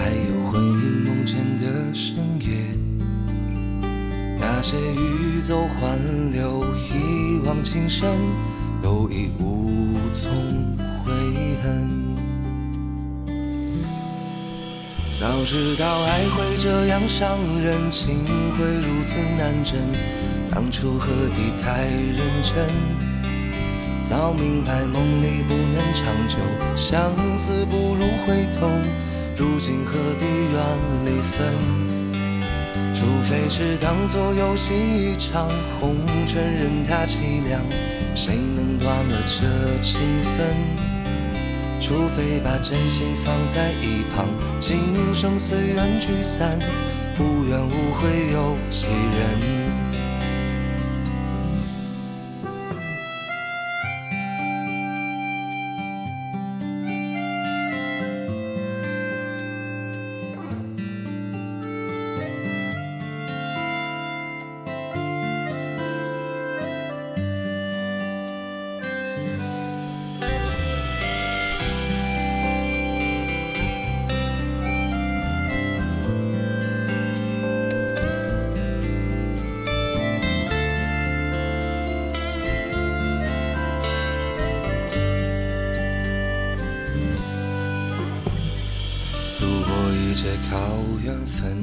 [0.08, 2.48] 还有魂萦梦牵的深夜。
[4.40, 5.98] 那些欲走还
[6.32, 8.08] 留、一往情深，
[8.80, 10.30] 都已无从
[11.04, 11.12] 悔
[11.62, 11.86] 恨。
[15.12, 18.24] 早知道爱会这样伤人，情
[18.56, 19.76] 会如此难枕，
[20.50, 22.64] 当初何必太认真？
[24.00, 26.38] 早明白梦里不能长久，
[26.74, 28.70] 相思不如回头，
[29.38, 30.60] 如今何必怨
[31.04, 31.54] 离分？
[32.92, 37.62] 除非是当作游戏一场，红尘任它凄凉，
[38.16, 40.00] 谁能断了这情
[40.36, 40.56] 分？
[41.80, 44.26] 除非把真心放在一旁，
[44.58, 44.76] 今
[45.14, 46.58] 生随缘聚散，
[47.20, 49.87] 无怨无悔有几人？
[90.18, 90.58] 果一切靠
[91.04, 91.60] 缘分，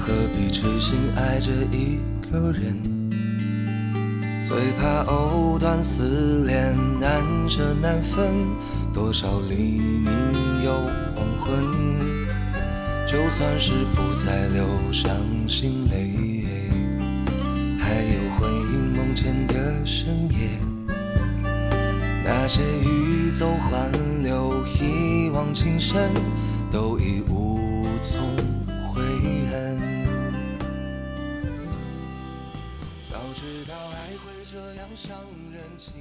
[0.00, 1.98] 何必痴心爱着一
[2.30, 2.80] 个人？
[4.42, 8.34] 最怕藕断丝连，难舍难分，
[8.94, 10.10] 多少黎明
[10.62, 10.72] 又
[11.14, 11.66] 黄昏。
[13.06, 15.14] 就算是不再流伤
[15.46, 16.48] 心泪，
[17.78, 20.48] 还有魂萦梦牵的深夜。
[22.24, 23.90] 那些欲走还
[24.24, 26.10] 留、一往情深，
[35.78, 35.92] 情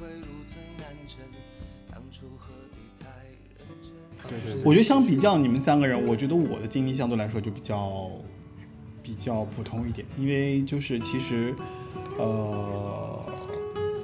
[0.00, 1.18] 会如此难枕，
[1.90, 3.08] 当初何必太
[3.58, 3.90] 认真？
[4.28, 8.10] 对对对，我觉得相比较你们三个人，我觉得我的经历相对来说就比较
[9.02, 11.54] 比较普通一点，因为就是其实，
[12.18, 13.24] 呃，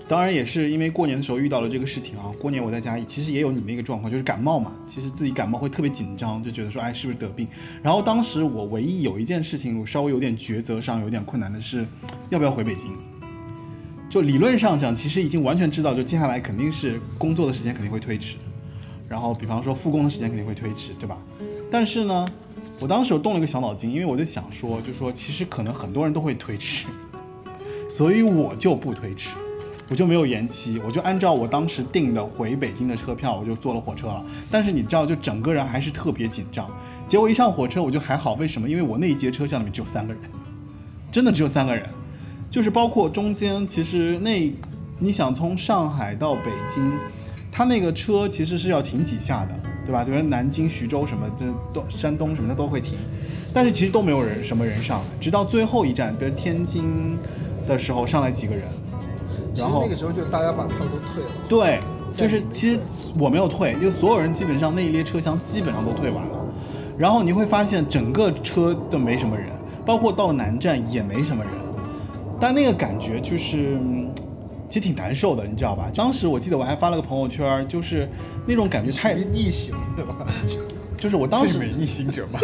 [0.06, 2.32] 当然也是因为过年的时候遇到了这个事情啊。
[2.40, 7.48] 过年我在家里，其实也有你那个状况，就是感冒嘛，其实自己感冒会特别紧张，就觉得说，哎，是不是得病？
[7.82, 11.86] 然后当时我唯一有一件事情，我稍微有点抉择上有点困难的是，
[12.30, 12.96] 要不要回北京？
[14.10, 18.36] 就理论上讲，其实已经完全知道，就接下来肯定是工作的时间肯定会推迟，
[19.08, 21.18] 然后比方说复工的时间肯定会推迟，对吧？
[21.70, 22.28] 但是呢，
[22.78, 26.86] 我当时有动了一个小脑筋，因为我就想说，就说其实可能很多人都会推迟，
[27.88, 29.30] 所以我就不推迟，
[29.88, 34.24] 我就没有延期，我就按照我当时订的回北京的车票，我就坐了火车了。
[34.48, 36.70] 但是你知道，就整个人还是特别紧张。
[37.08, 38.68] 结果一上火车我就还好，为什么？
[38.68, 40.22] 因为我那一节车厢里面只有三个人，
[41.10, 41.88] 真的只有三个人，
[42.54, 44.54] 就是包括中间，其实那
[45.00, 46.92] 你想从上海到北京，
[47.50, 49.50] 他那个车其实是要停几下的，
[49.84, 50.04] 对吧？
[50.04, 52.96] 比如南京、徐州什么的都山东什么的都会停，
[53.52, 57.18] 但是其实都没有人什么人上来，直到最后一站，比如天津
[57.66, 58.68] 的时候上来几个人，
[59.56, 61.30] 然后那个时候就大家把票都退了。
[61.48, 61.80] 对，
[62.16, 62.78] 就是其实
[63.18, 66.38] 我没有退，就所有人基本上那一列车厢基本上都退完了，
[66.96, 69.48] 然后你会发现整个车都没什么人，
[69.84, 71.52] 包括到了南站也没什么人，
[72.40, 74.10] 但那个感觉就是，嗯
[74.68, 75.90] 其实挺难受的，你知道吧？
[75.94, 78.08] 当时我记得我还发了个朋友圈，就是
[78.46, 80.26] 那种感觉太，逆行对吧？
[80.98, 82.40] 就是我当时逆行者嘛，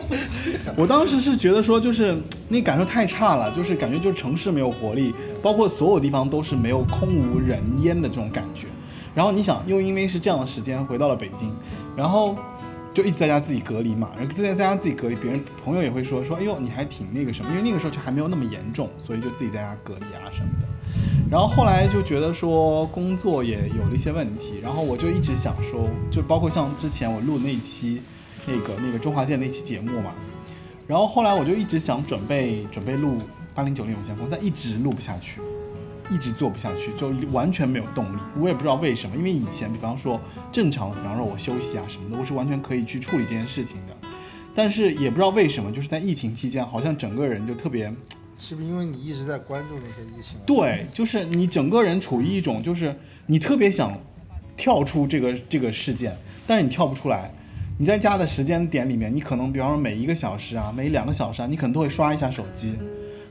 [0.76, 2.16] 我当时是觉得说，就是
[2.48, 8.66] 那感受太差了，就是感觉就是城市没有活力，包括所有地方都是没有空无人烟的这种感觉。
[9.14, 11.50] 然后你想，又因为是这样的时间回到了北京，
[11.96, 12.36] 然后
[12.94, 20.68] 就一直在家自己隔离嘛，然后自己在家自己隔离，别人朋友也会说说，哎呦你还挺那个什么，因为那个时候就还没有那么严重，所以就自己在家隔离啊什么的。
[21.28, 28.00] 然后后来就觉得说工作也有了一些问题，然后我就一直想说，就包括像之前我录那期
[28.46, 30.12] 那个那个周华健那期节目嘛，
[30.86, 33.18] 然后后来我就一直想准备准备录
[33.54, 35.40] 八零九零有限公司，但一直录不下去，
[36.10, 38.20] 一直做不下去，就完全没有动力。
[38.38, 40.20] 我也不知道为什么，因为以前比方说
[40.52, 43.96] 正常，比方说我休息啊什么的，我是完全可以去处理这件事情的。
[44.54, 47.92] 但是也不知道为什么，就是在疫情期间，好像整个人就特别，
[48.38, 52.94] 是不是因为你一直在关注那些疫情？，对，就是你整个人处于一种，就是
[53.26, 53.98] 你特别想
[54.56, 57.32] 跳出这个这个事件，但是你跳不出来。
[57.76, 62.78] 你在家的时间点里面，你可能比方说每一个小时啊，每两个小时啊，你可能都会刷一下手机，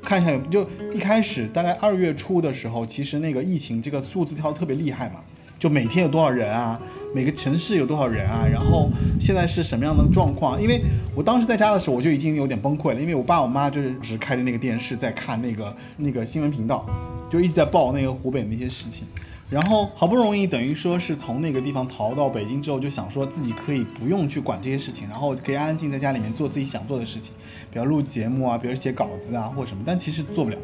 [0.03, 5.21] 看一下就一开始大概二月初的时候，其实那个疫情这个数字跳得特别厉害嘛，
[5.57, 6.79] 就每天有多少人啊，
[7.15, 8.89] 每个城市有多少人啊，然后
[9.19, 10.61] 现在是什么样的状况？
[10.61, 10.83] 因为
[11.15, 16.85] 我当时在家的时候，我就已经有点崩溃了，因为我爸我妈就是只开着那个电视在看那个那个新闻频道，
[17.31, 19.05] 就一直在报那个湖北那些事情。
[19.53, 27.33] 然后好不容易等于说是从那个地方逃到北京之后，就想说自己可以不用去管这些事情，然后可以安安静静在家里面做自己想做的事情，
[27.71, 30.57] 比如录节目啊，比如写稿子啊或什么，但其实做不了。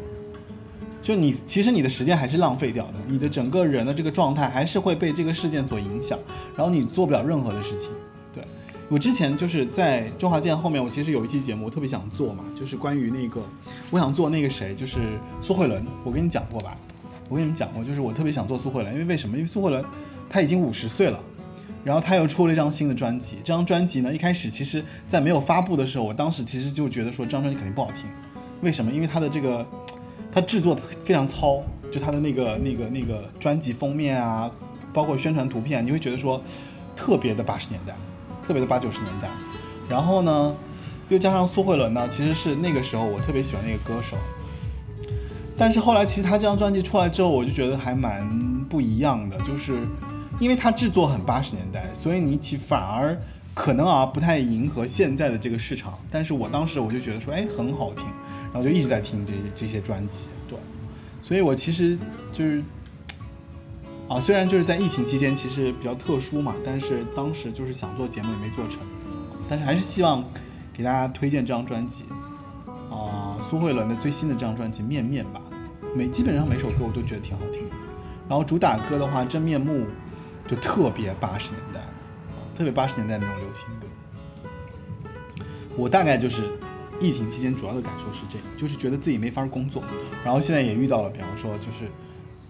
[1.03, 6.17] 就你其实你的时间还是浪费掉的，你的整个人的这个状态还是会被这个事件所影响，
[6.57, 7.91] 然后你做不了任何的事情。
[8.33, 8.43] 对
[8.89, 13.39] 我之前就是在周华健后面，我其实有一期节目我特别想做嘛，就是关于那个
[13.91, 16.75] 我想做那个谁，就是苏慧伦，我跟你讲过吧？
[17.29, 19.37] 我跟你们讲过，就是我特别想做苏慧伦，因为为什么？
[19.37, 19.85] 因为苏慧伦
[20.29, 21.19] 他已经五十岁了。
[21.81, 28.03] 然后他又出了一张新的专辑，这张专辑呢，一开始其实在没有发布的时候，我当时其实就觉得说这张专辑肯定不好听，
[28.61, 28.91] 为什么？
[28.91, 29.65] 因为他的这个，
[30.29, 34.51] 他制作非常糙，就他的那个那个那个专辑封面啊，
[34.91, 36.43] 包括宣传图片，你会觉得说
[36.97, 37.95] 特别的八十年代，
[38.43, 39.29] 特别的八九十年代。
[39.87, 40.53] 然后呢，
[41.07, 44.17] 又加上苏慧伦呢，其实是那个时候我特别喜欢那个歌手。
[45.59, 48.25] 但是后来，其实他这张专辑出来之后，我就觉得还蛮
[48.69, 49.85] 不一样的，就是
[50.39, 53.15] 因为它制作很八十年代，所以你其反而
[53.53, 55.99] 可能啊不太迎合现在的这个市场。
[56.09, 58.05] 但是我当时我就觉得说，哎，很好听，
[58.53, 60.57] 然后就一直在听这些这些专辑，对。
[61.21, 61.99] 所以我其实
[62.31, 62.63] 就是
[64.07, 68.79] 啊，虽然就是在疫情期间其实比较特殊嘛，但是当时就是想做节目也没做成，
[69.49, 70.23] 但是还是希望
[70.73, 72.05] 给大家推荐这张专辑
[72.89, 75.41] 啊，苏慧伦的最新的这张专辑《面面》吧，
[75.95, 77.75] 每基本上每首歌我都觉得挺好听的。
[78.27, 79.79] 然后主打歌的话，《真面目》
[80.47, 83.87] 就特别八十年代啊，特别八十年代那种流行歌。
[85.75, 86.43] 我大概就是
[86.99, 89.81] 疫情期间主要的感受是这个，就是觉得自己没法工作，
[90.23, 91.89] 然后现在也遇到了，比方说就是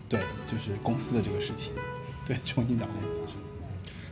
[0.09, 1.71] 对，就是公司的这个事情，
[2.25, 3.09] 对，重新找工作。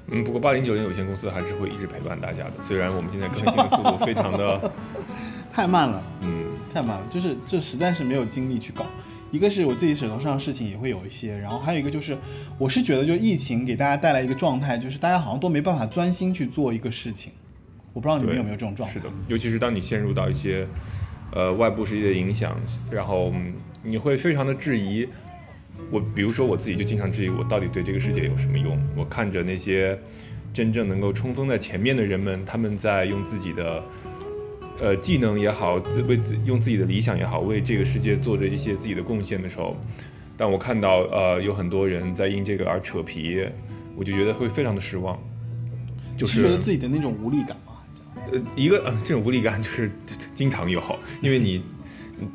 [0.09, 4.71] 嗯，不过八零九零有限公司还是会一直陪伴大家的，虽然我们现在更新的速度非常的，
[5.51, 8.86] 太慢了，嗯，太慢了，就是这实在是没有精力去搞。
[9.32, 12.17] 一个是我自己手头上的事情也会有一些，然后还有一个就是，
[12.57, 17.32] 我是觉得就疫情给大家带来一个状态，就是大家好像都没办法专心去做一个事情。
[17.93, 18.93] 我不知道你们有没有这种状态？
[18.93, 20.67] 是的，尤其是当你陷入到一些
[21.34, 22.57] 呃外部世界的影响，
[22.91, 23.53] 然后嗯
[23.84, 25.07] 你会非常的质疑。
[25.91, 28.78] 我比如说我自己就经常质疑我到底对这个世界有什么用？
[28.95, 29.97] 我看着那些
[30.51, 33.84] 真正能够冲锋在前面的人们，他们在用自己的
[34.80, 39.75] 呃技能也好，自为自用自己的理想也好，为这个世界做着一些自己的贡献的时候，
[40.36, 43.45] 当我看到呃有很多人在因这个而扯皮，
[43.95, 45.17] 我就觉得会非常的失望。
[46.15, 47.73] 就是觉得自己的那种无力感嘛？
[48.32, 49.91] 呃，一个呃，这种无力感就是
[50.34, 50.82] 经常有，
[51.21, 51.61] 因为你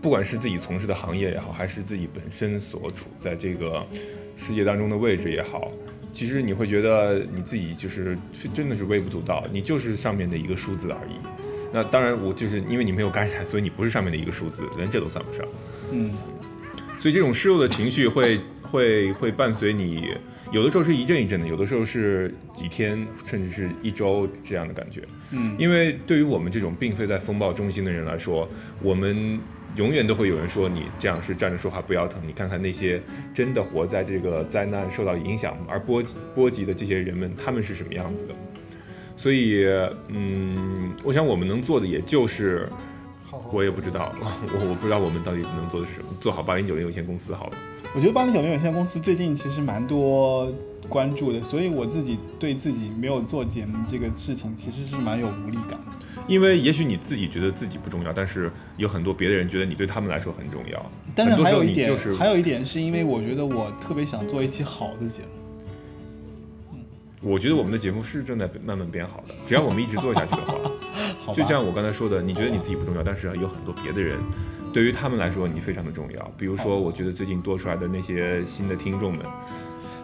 [0.01, 3.84] 不管是自己从事的行业也好，还是自己本身所处在这个
[4.36, 5.72] 世界当中的位置也好，
[6.12, 11.12] 其实你会觉得你自己就是是真的是微不足道，你就是上面的一个数字而已。
[11.72, 15.46] 那当然，我就是因为你没有感染，所以你不是上面的一个数字，连这都算不上。
[15.90, 16.14] 嗯，
[16.98, 20.14] 所以这种失落的情绪会会会伴随你，
[20.52, 25.02] 有的时候是一阵一阵的，有的时候是几天甚至是一周这样的感觉。
[25.30, 28.46] 嗯因为对于我们这种并非在风暴中心的人来说，
[28.82, 29.40] 我们
[29.76, 32.20] 永远都会有人说你这样是站着说话不腰疼。
[32.26, 33.00] 你看看那些
[33.32, 38.34] 真的活在这个灾难受到影响而波及波及的这些人们，他们是什么样子的？
[39.22, 39.64] 所以，
[40.08, 42.68] 嗯，我想我们能做的也就是
[43.52, 47.52] 我也不知道， 我我不知道我们到底能做的是什么，做好八零九零有限公司好了。
[47.94, 50.52] 我觉得八零九零有限公司最近其实蛮多
[50.88, 55.92] 关注的，所以我自己对自己没有做节目这个事情其实是蛮有无力感的。
[56.26, 60.90] 因为也许你自己觉得自己不重要，但是有很多别的人觉得你对他们来说很重要。
[61.14, 65.41] 但是还有一点，就是还有一点是因为我觉得我特别想做一期好的节目。
[67.22, 70.54] 我觉得我们的节目是正在慢慢变好的，只要我们一直做下去的话，
[71.24, 74.18] 好就像我刚才说的，你觉得你自己不重要，但是有很多别的人，
[74.72, 76.32] 对于他们来说你非常的重要。
[76.36, 79.20] 比如说，我觉得最近多出来的那些新的听众们，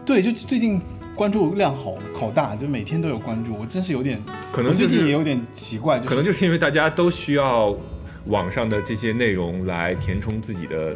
[0.06, 0.80] 对，就最近
[1.16, 7.76] 关注量好好大，就每天都有关注，我真是有点，可能就是最近也有点奇怪，就是可能就是因为大家都需要
[8.26, 10.94] 网上的这些内容来填充自己的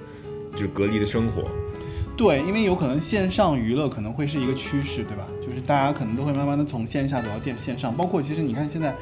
[0.52, 1.50] 就是隔离的生活。
[2.16, 5.26] 对，因为有可能线上娱乐可能会是一个趋势，对吧？
[5.52, 8.94] 就是大家可能都会慢慢的从线下走到电线上，包括其实你看现在，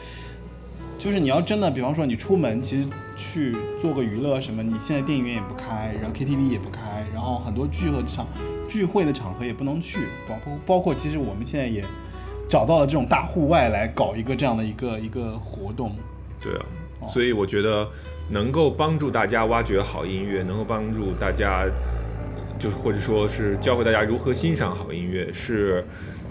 [0.98, 8.26] 就是你要真的，比方说你出门，其实去做个娱乐什么，你现在电影院也不开，然后 KTV 也不开，然后很多聚合场
[8.68, 11.84] 聚会的场合也不能去，包括包括其实我们现在也
[12.48, 15.94] 找到了这种大户外来搞一个这样的一个一个活动。
[16.42, 17.86] 对啊，所以我觉得
[18.28, 21.64] 能够帮助大家挖掘好音乐，能够帮助大家，
[22.58, 25.86] 就是或者说是教会大家如何欣赏好音乐，是。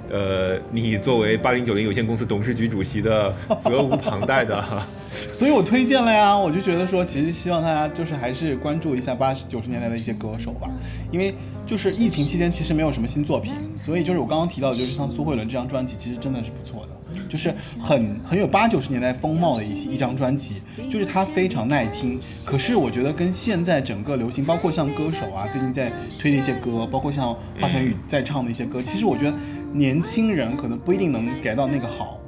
[0.10, 3.34] 呃，你作为八零九零有限公司董事局主席的
[3.64, 4.64] 责无旁贷的。
[5.34, 10.70] 所以我推荐了呀，我就觉得说，其实希望大家就是还是关注一下八十九十年代的一些歌手吧，
[11.12, 11.34] 因为
[11.66, 22.20] 就是疫情期间其实没有什么新作品，所以就是我刚刚提到的，就是像苏慧伦这张专辑，其实真的是不错的，就是很很有八九十年代风貌的一些一张专辑，就是它非常耐听。
[22.45, 29.36] 可是我觉得跟现在整个流行，包括像歌手啊最近在推的一些歌，包括像华晨宇在唱的一些歌，其实我觉得
[29.72, 32.20] 年轻人可能不一定能 get 到那个好。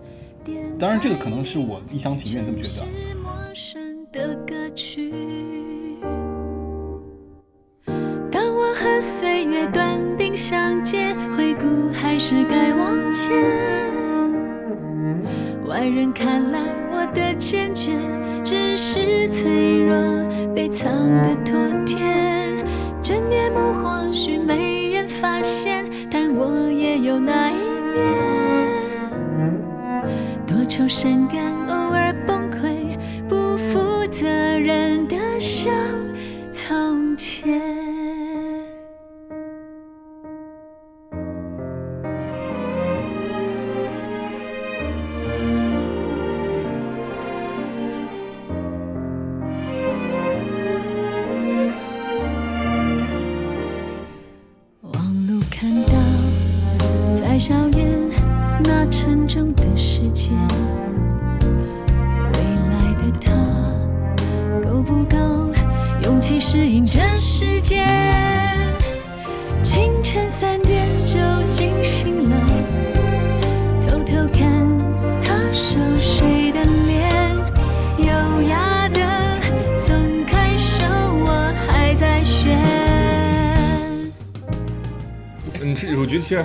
[0.79, 2.85] 当然，这个可能是我一厢情愿这么觉得。
[3.21, 5.13] 陌生的歌曲。
[8.31, 13.31] 当我和岁月短兵相接，回顾还是该往前。
[15.67, 16.59] 外人看来
[16.91, 17.91] 我的坚决，
[18.43, 19.95] 只是脆弱
[20.55, 21.97] 被藏的妥帖。
[23.03, 23.59] 真面目
[27.11, 27.55] 有那一
[27.93, 28.01] 面。
[30.47, 31.70] 多愁善感，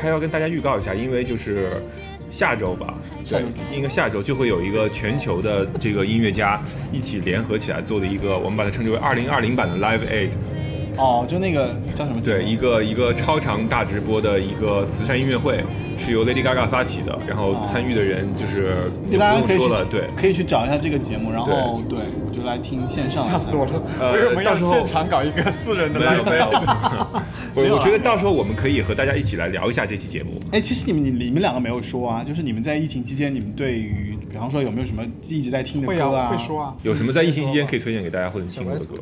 [0.06, 1.72] 还要跟大家预告一下，因为就是
[2.30, 2.94] 下周吧，
[3.28, 3.42] 对，
[3.74, 10.30] 应该下周就会有一个全球的这个音乐家一起联合起来做的一个，我们把它称之为二零二零版的 Live Aid，
[10.96, 12.22] 哦，就那个叫什么？
[12.22, 15.64] 对，一个一个超长大直播的一个慈善音乐会，
[15.98, 18.76] 是由 Lady Gaga 发起的，然后参与的人就是
[19.10, 20.08] 就不用说了，对。
[20.16, 23.28] 可以去找一下这个节目，然后对我就来听线上。
[23.28, 23.82] 吓死我了！
[23.98, 27.22] 呃为什么要到时候现场搞一个四人的没有 live 没有 band？，
[27.56, 30.38] 我我觉得到时候我们可以和大家一起来聊一下这期节目。
[30.52, 36.76] 哎，其实你们你你们两个没有说啊，就是你们在疫情期间，你们对于比方说有没有什么一直在听的歌啊，会说啊。
[36.82, 38.96] 有什么在疫情期间可以推荐给大家或者听过的歌？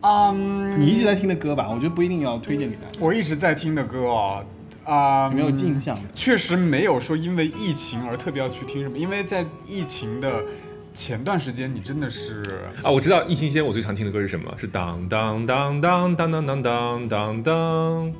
[0.00, 1.68] 嗯，你一直在听的歌吧？
[1.68, 2.98] 我觉得不一定要推荐给大家。
[2.98, 4.42] 我一直在听的歌哦，
[4.84, 5.98] 啊、有没有印象？
[6.14, 10.42] 确实没有说因为疫情而特别要去听什么，因为在疫情的
[10.98, 12.42] 前段时间，你真的是
[12.82, 14.52] 啊，我知道疫情期间我最常听的歌是什么？
[14.58, 18.14] 是当当当当当当当当当当。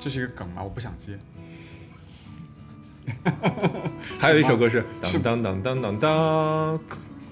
[0.00, 0.64] 这是一个梗吗？
[0.64, 1.16] 我不想接。
[4.18, 6.80] 还有一首歌是当当当当当当，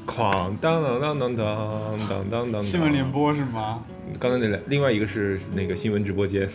[0.07, 2.63] 哐当当当当当当当当。
[2.63, 3.11] 新闻联。
[3.11, 3.83] 播是吗？
[4.21, 6.49] 刚才那两，另外一个是那个新闻直播间。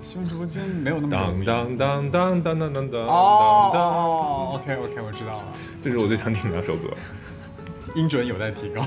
[0.00, 1.10] 新闻直播间没有那么。
[1.10, 3.82] 当当当当当当当当哦当。
[3.82, 5.44] 哦，OK OK，我知道了，
[5.82, 6.88] 这是我最常听的两首歌。
[7.94, 8.86] 音准有待提高。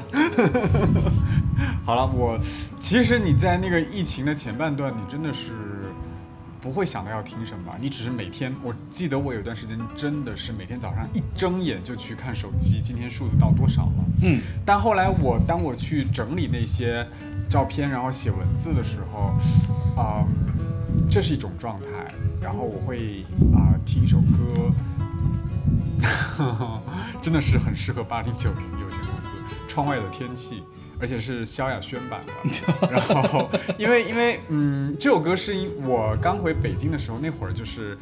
[1.86, 2.40] 好了，我
[2.80, 5.52] 其实你在那个疫情的前半段，你真的是
[6.62, 14.06] 不会想到要听什么，你只是每天，我记得我有段时间真的是每天早上一睁眼就去看手机，今天数字到多少了。
[14.24, 17.06] 嗯，但后来我当我去整理那些
[17.50, 19.36] 照片，然后写文字的时候，
[20.02, 20.26] 啊、
[21.12, 21.88] 这是一种状态。
[22.42, 23.24] 然后我会
[23.54, 24.70] 啊、听一首歌，
[27.22, 29.28] 真的是很适合八零九零有限公司
[29.68, 30.62] 《窗外的天气》，
[31.00, 32.88] 而且是萧亚轩版的。
[32.92, 37.98] 然后因为因为嗯，这首歌是因我刚回北京的时候，那会儿就是。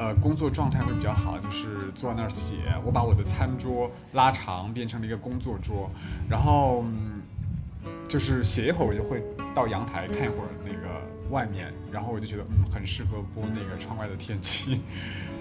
[0.00, 2.54] 呃，工作状态会比较好，就是坐在那儿写。
[2.84, 5.90] 我把我的餐桌拉长，变成了一个工作桌，
[6.30, 7.20] 然后、嗯
[8.06, 14.82] 就是写一会儿，我就会到阳台看一会儿那个外面，然后我就觉得嗯，很适合播那个窗外的天气。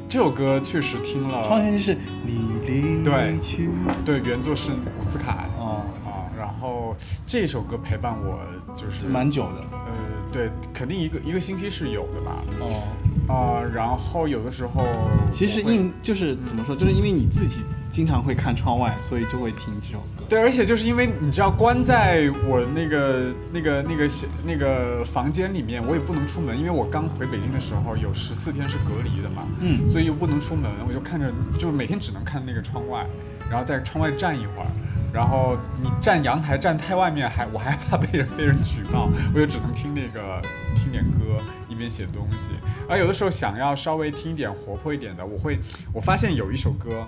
[0.10, 1.93] 这首歌确实听了，创新就是
[2.24, 3.70] 你离对去。
[4.05, 5.49] 对，原作是伍思凯。
[5.60, 6.95] 哦，啊，然后
[7.26, 8.39] 这首歌陪伴我
[8.78, 9.66] 就是蛮久的。
[9.72, 9.91] 呃，
[10.32, 12.84] 对，肯定一个一个星期是有的吧，哦。
[13.28, 14.86] 啊、然后有的时候
[15.34, 17.58] 其实应就是怎么说，就是因为你自己
[17.89, 20.25] 经常会看窗外，所以就会听这首歌。
[20.29, 33.05] 对，而且就是因为你知道，关在我那个那个那个小那个房间里面，我也不能出门，因为我刚回北京的时候有十四天是隔离的嘛，嗯所以又不能出门，我就看着，就每天只能看那个窗外，
[33.49, 34.67] 然后在窗外站一会儿，
[35.13, 40.41] 然后你站阳台站太外面还我还怕被人被人举报，我就只能听那个
[40.75, 42.51] 听点歌，一边写东西，
[42.89, 45.57] 而有的时候想要稍微听一点活泼一点的，我会
[45.93, 47.07] 我发现有一首歌。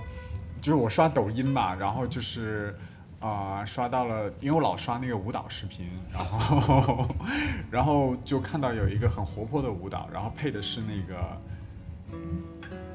[0.61, 2.75] 就是我刷抖音嘛，然后就是
[3.19, 7.07] 啊、刷到了，因为我老刷那个舞蹈视频，然后
[7.69, 11.37] 然后就看到有一个很活泼的舞蹈，然后配的是那个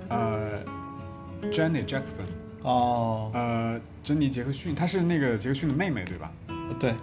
[0.08, 0.64] 呃
[1.52, 2.24] Janet Jackson，
[2.62, 6.32] 哦，呃珍妮杰克逊，她是那个杰克逊的妹妹对吧？
[6.80, 6.94] 对，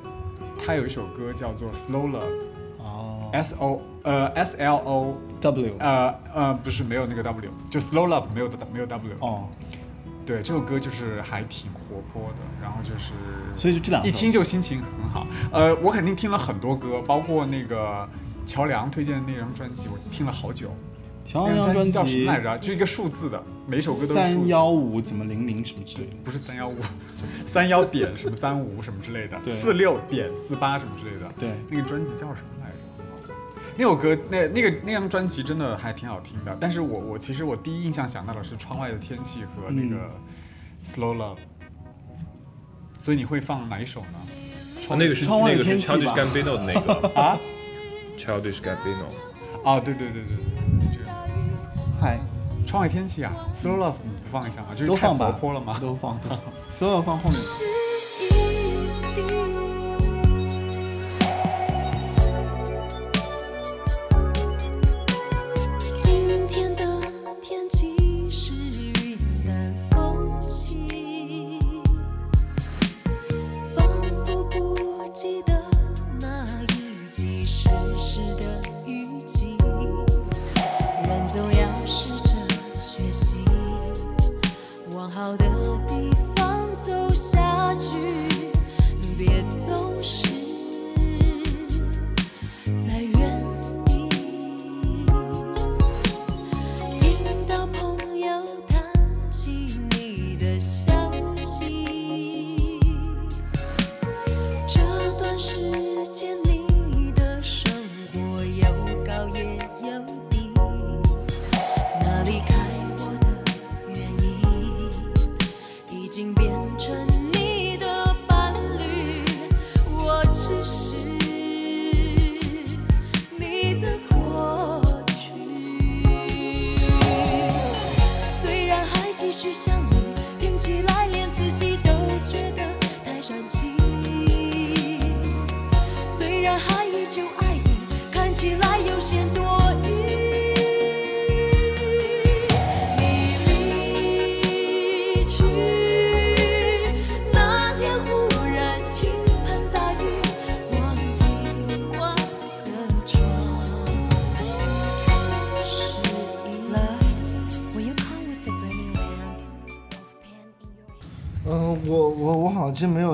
[0.57, 3.59] 她有一首歌叫做 Slow Love，S 哦。
[3.59, 9.47] O 呃 S L O，W，呃呃不是没有那个 W，就 Slow Love 没有没有 W，哦，
[10.31, 13.11] 对，这首歌就是还挺活泼的，然后就是，
[13.57, 15.27] 所以就这两一听就心情很好。
[15.51, 18.07] 呃，我肯定听了很多歌，包括那个
[18.45, 20.73] 乔梁推荐的那张专辑，我听了好久。
[21.25, 22.57] 乔那张洋专叫什么来着？
[22.59, 26.13] 就一个数字的，每首歌都是三幺五怎么零零什么之类的。
[26.23, 26.77] 不是三幺五，
[27.45, 31.29] 三幺点什么三五什么之类的，对四六点四八什么之类的。
[31.37, 32.60] 对那个专辑叫什么？
[33.77, 36.55] 那首歌，那那个那张专辑真的还挺好听的。
[36.59, 40.11] 但是我我其实我第一印象想到的是窗外的天气和那个嗯
[40.85, 41.37] Slow Love。
[42.99, 44.19] 所以你会放哪一首呢？
[44.89, 47.39] 啊，那个是窗外那个是的天气 Childish Gambino 的那个 啊
[48.17, 49.05] ？Childish Gambino。
[49.63, 50.37] 啊，对对对对，
[50.93, 51.09] 这个
[51.99, 52.19] 嗨，
[52.67, 54.67] 窗外天气啊，Slow Love 你不放一下吗？
[54.75, 55.79] 就是太活泼了吗？
[55.81, 56.39] 都放，都放，
[56.71, 57.39] 所有放后面。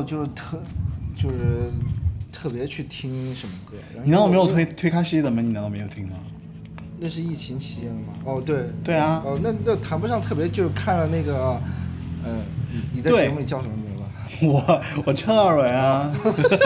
[0.08, 0.64] 就是特
[1.16, 1.70] 就是
[2.32, 3.78] 特别去听什么歌。
[4.03, 5.45] 你难道没有推推开世界的门？
[5.47, 6.16] 你难道没有听吗？
[6.99, 8.14] 那是疫情期间的吗？
[8.26, 8.64] 哦，对。
[8.84, 11.62] 对啊哦，那那谈不上特别，就是看了那个，
[12.24, 12.41] 呃，
[12.72, 13.88] 你你在节目里叫什么名字？
[14.45, 16.14] 我我车二文啊，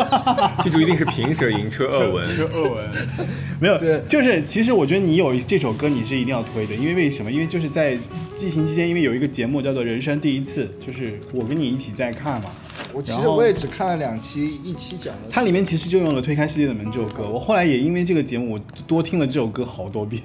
[0.64, 2.36] 记住一定是平舌音，车二文。
[2.36, 2.90] 车二文，
[3.62, 7.32] 没有，对就是其实我觉得你有这首歌你是一定要推的，因为为什么？
[7.32, 7.94] 因为就是在
[8.40, 12.50] 疫情期间，因为有一个节目叫做《人生第一次》，就是我跟你一起在看嘛。
[12.94, 20.22] 我其实我也只看了两期，一期讲的它里面其实就用了《推开世界的门》这首歌，我后来也因为这个节目，我多听了这首歌好多遍，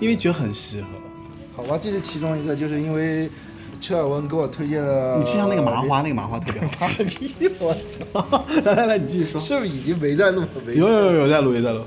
[0.00, 0.88] 因为觉得很适合。
[1.56, 3.30] 好吧，这是其中一个，就是因为
[3.80, 5.18] 车尔文给我推荐了。
[5.18, 7.04] 你去上那个麻花，那个麻花特别好麻吃。
[7.04, 7.76] 痹，我
[8.12, 8.44] 操！
[8.64, 9.40] 来来来，你继续说。
[9.40, 10.48] 是不是已经没在录了？
[10.66, 11.80] 没有有有有在录，有在录。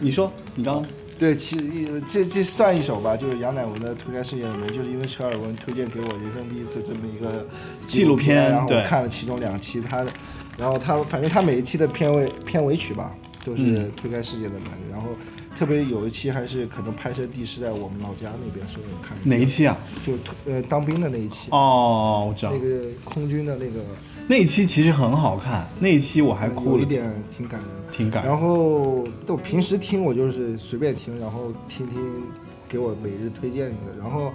[0.00, 0.84] 你说，你刚刚
[1.22, 7.46] 对，其实一这这算一首吧，就是杨乃文的《推开世界的门》，就是因为陈尔文推荐给我人生第一次这么一个
[7.86, 10.10] 纪录片然后我看了其中两期，他的，
[10.58, 13.14] 然后他反正他每一期的片尾片尾曲吧，
[13.44, 15.10] 都是嗯推开世界的门，然后
[15.56, 19.78] 特别有一期还是可能拍摄地是在我们老家那边，所以我看哪一期啊？
[20.04, 20.14] 就
[20.44, 22.52] 呃当兵的那一期，哦，我知道。
[22.52, 23.80] 那，个空军的那个，
[24.26, 27.68] 那一期其实很好看，那一期我还哭了，有一点挺感人。
[27.92, 28.24] 挺感。
[28.26, 32.24] 然后我平时听我就是随便听，然后听听
[32.68, 33.94] 给我每日推荐一个。
[34.00, 34.32] 然后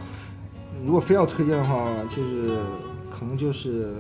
[0.86, 2.58] 如果非要推荐的话，就是
[3.10, 3.94] 可能就是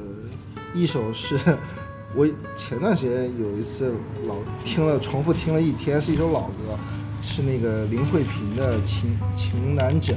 [0.73, 1.35] 一首是
[2.15, 3.91] 我前段时间有一次
[4.27, 6.77] 老听了重复听了一天，是一首老歌，
[7.21, 10.15] 是那个林慧萍的《情情难枕》。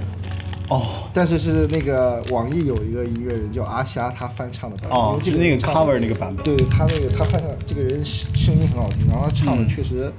[0.70, 4.98] 哦但是是那个网易有一个音乐人叫阿虾，他翻唱的版本。
[4.98, 6.44] 因哦为，这个是那个 cover 那个版本。
[6.44, 10.10] 对他那个他翻唱这个人声声音很好听，然后他唱的嗯确实，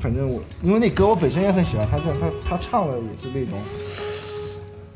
[0.00, 3.58] 反正我因为那歌我本身也很喜欢，他他他他唱的也是那种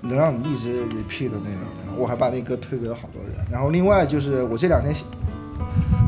[0.01, 3.47] 能让你一直 repeat 的那种，我还把那歌推给了好多人。
[3.51, 4.95] 然后另外就是我这两天。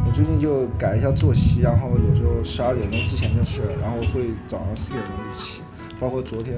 [0.05, 5.63] 我最近就改一下作息，然后有时候十二点钟之前就睡了，然后会早上四点钟就起，
[6.01, 6.55] 包括昨天、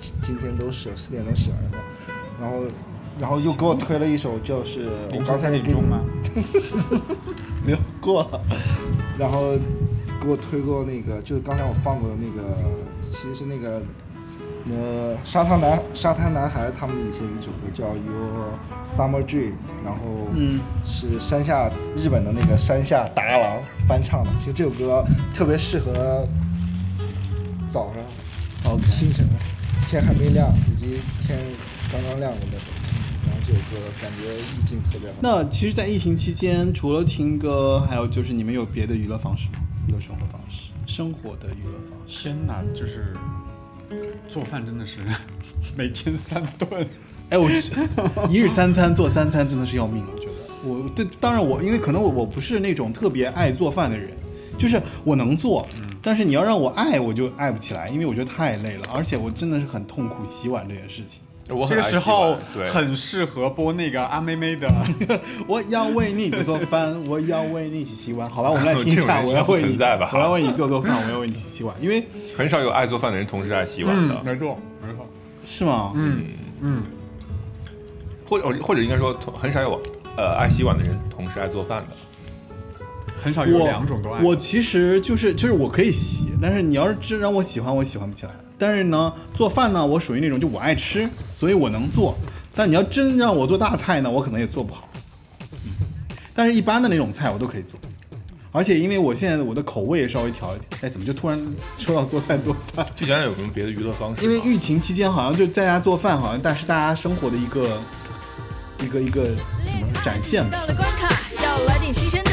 [0.00, 1.78] 今今天都是四点钟醒了，
[2.40, 2.66] 然后，然后，
[3.20, 6.00] 然后又给我推了一首，就是我刚才给你中吗？
[7.64, 8.40] 没有过，
[9.18, 9.56] 然后
[10.20, 12.56] 给我推过那个，就是刚才我放过的那个，
[13.10, 13.82] 其实是那个，
[14.70, 18.52] 呃，沙滩男沙滩男孩他们以前有一首歌叫《Your
[18.84, 19.50] Summer Dream》，
[19.84, 24.30] 然后嗯是山下日本的那个山下达郎翻唱的。
[24.38, 26.24] 其实这首歌特别适合
[27.70, 29.26] 早上、OK 清晨，
[29.88, 31.38] 天还没亮，以及天
[31.92, 32.66] 刚刚亮的那种。
[33.24, 35.16] 然后这首歌感觉意境特别好。
[35.20, 39.60] 那其实，在疫情期间，除了听歌，还有就是你们有别的娱乐方式吗？
[39.88, 42.22] 娱乐生活方式，生活的娱乐方式。
[42.22, 43.16] 天哪，就是
[44.28, 44.98] 做饭真的是
[45.76, 46.86] 每天三顿。
[47.30, 47.50] 哎，我
[48.28, 50.32] 一日三餐做三餐真的是要命，我觉得。
[50.64, 54.10] 我对，当然我因为可能我我不是那种特别爱做饭的人，
[54.58, 55.66] 就是我能做，
[56.06, 61.20] 但是你要让我爱，我就爱不起来，因为我觉得太累了，而且我真的是很痛苦洗碗这件事情。
[61.68, 64.72] 这个时候对，很适合播那个阿妹妹的。
[65.48, 68.30] 我要为你做做饭，我要为你一起洗碗。
[68.30, 74.14] 好吧，我们来听一下，我要为你我要为你做做饭，我要为你洗洗碗，因为很少有爱做饭的人同时爱洗碗的。
[74.14, 75.04] 嗯，没错，没错。
[75.44, 75.92] 是吗？
[75.96, 76.24] 嗯
[76.60, 76.82] 嗯，
[78.28, 79.82] 或者或者应该说，同很少有
[80.16, 81.96] 呃爱洗碗的人同时爱做饭的。
[83.26, 84.22] 很少有我两种都爱。
[84.22, 88.30] 我其实就是就是我可以洗，但是你要是真让我喜欢，我喜欢不起来。
[88.56, 92.16] 但是呢，做饭呢，我属于那种就我爱吃，所以我能做。
[92.54, 94.88] 但你要真让我做大菜呢，我可能也做不好。
[95.50, 95.72] 嗯
[96.32, 97.80] 但是一般的那种菜我都可以做，
[98.52, 100.82] 而且因为我现在我的口味也稍微调一点。
[100.82, 101.36] 哎，怎么就突然
[101.76, 102.86] 说到做菜做饭？
[102.94, 104.22] 就想想有什么别的娱乐方式？
[104.22, 107.80] 因为疫情期间好像就在家做饭，好像但是大家生活的一个
[108.80, 109.24] 一个一个
[109.64, 110.50] 怎么说展现吧。
[110.52, 111.08] 到了关卡，
[111.42, 112.30] 要来点新鲜的，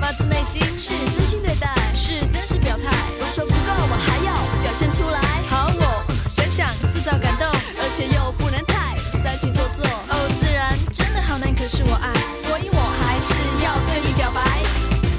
[0.00, 2.90] 发自内心是真心对待，是真实表态。
[3.20, 4.32] 我说不够，我还要
[4.62, 5.20] 表现出来。
[5.48, 7.46] 好，我想想制造感动，
[7.78, 9.84] 而且又不能太煽情做作。
[10.08, 13.34] 哦，自然真的好难，可是我爱，所以我还是
[13.64, 14.40] 要对你表白。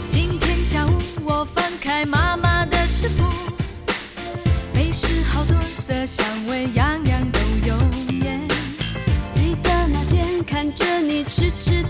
[0.10, 0.92] 今天下午
[1.24, 3.26] 我翻开妈妈的食谱，
[4.74, 7.76] 美食好多色香味，样样都有
[8.24, 8.40] 耶。
[9.34, 11.84] 记得那天看着你痴痴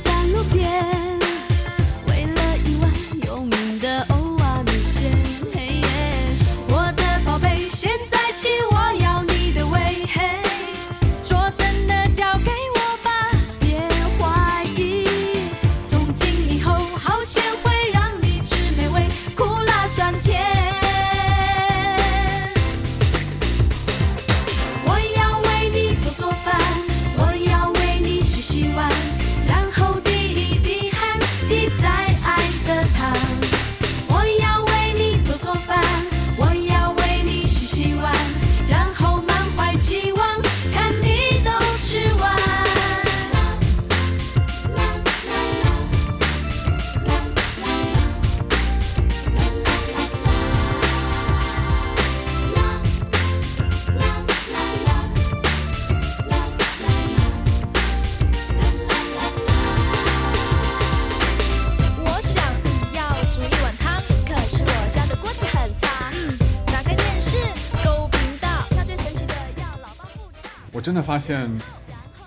[70.87, 71.51] 真的发现，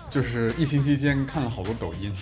[0.07, 2.13] 就是疫情期间看了好多抖音。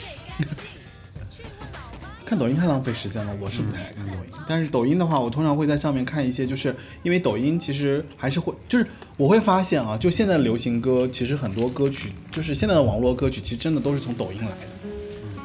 [2.24, 4.32] 看抖音太浪费时间了，我是不太爱看抖音。
[4.48, 6.74] 但是抖音的话，我通常会在上面看一些，就是
[7.04, 8.88] 因为抖音其实还是会，就是
[9.18, 14.56] 我会发现啊，就现在的流行歌，其实很多歌曲，就是现在的网络歌曲，其实真的都是从抖音来的。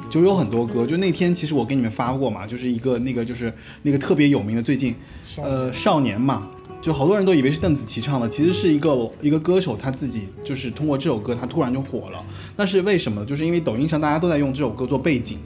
[0.09, 4.95] 就有很多歌，就那天其实我给你们发过嘛，就是一个那个就是那个特别有名的，最近，
[5.39, 6.49] 呃，少年嘛，
[6.85, 12.23] 就好多人都以为是邓紫棋唱的，其实是一个一个歌手他自己就是通过这首歌他突然就火了。
[12.59, 13.25] 那是为什么？
[13.25, 15.39] 就是因为抖音上大家都在用这首歌做背景，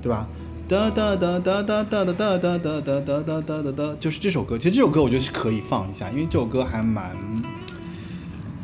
[0.00, 0.26] 对吧？
[0.66, 4.56] 哒哒哒哒哒哒哒哒哒哒哒哒哒哒哒哒，就是这首歌。
[4.56, 7.14] 其实这首歌我觉得是可以放一下，因为这首歌还蛮，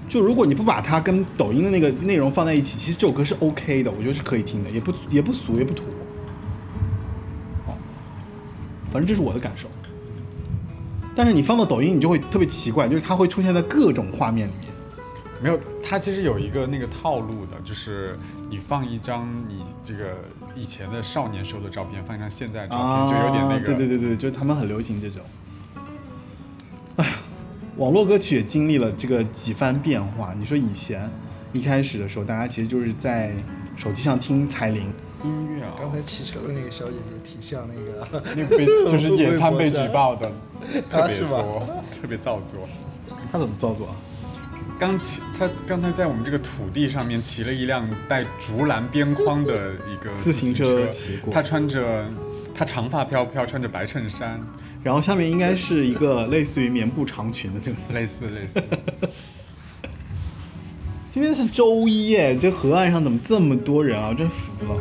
[0.08, 5.82] 就如果你不把它跟抖音的那个内容放在一起，其实这首歌是 OK 的，我觉得是可以听的，也不也不俗也不土。
[7.66, 7.76] 哦，
[8.90, 9.68] 反正这是我的感受。
[11.14, 14.72] 但是你放到抖音，你就会特别奇怪，就是它会出现在各种画面里面。
[15.42, 18.16] 没有，它其实有一个那个套路的，就是
[18.48, 20.16] 你放一张你这个
[20.56, 23.54] 以前的少年时候的照片，放一张现在的照片，就有点那个。
[23.56, 25.22] 啊对对对对，就是他们很流行这种。
[26.96, 27.12] 哎呀，
[27.76, 30.32] 网络歌曲也经历了这个几番变化。
[30.32, 31.10] 你说以前
[31.52, 33.34] 一开始的时候，大家其实就是在
[33.76, 34.90] 手机上听彩铃，
[35.24, 40.30] 音乐啊，刚才骑车的那个小姐姐挺像那个，那个被就是野餐被举报的，
[40.90, 42.60] 特别作，特别造作。
[43.32, 43.96] 他怎么造作啊？
[44.78, 52.08] 刚骑他刚才在我们这个土地上面骑了一辆带竹篮边框的一个自行车骑过他穿着
[52.54, 54.40] 他长发飘飘，穿着白衬衫，
[54.82, 57.76] 然后下面应该是一个类似于棉布长裙的这个。
[57.92, 58.62] 类似类似。
[61.10, 64.12] 今天是周一耶，这河岸上怎么这么多人啊？
[64.12, 64.76] 真服了，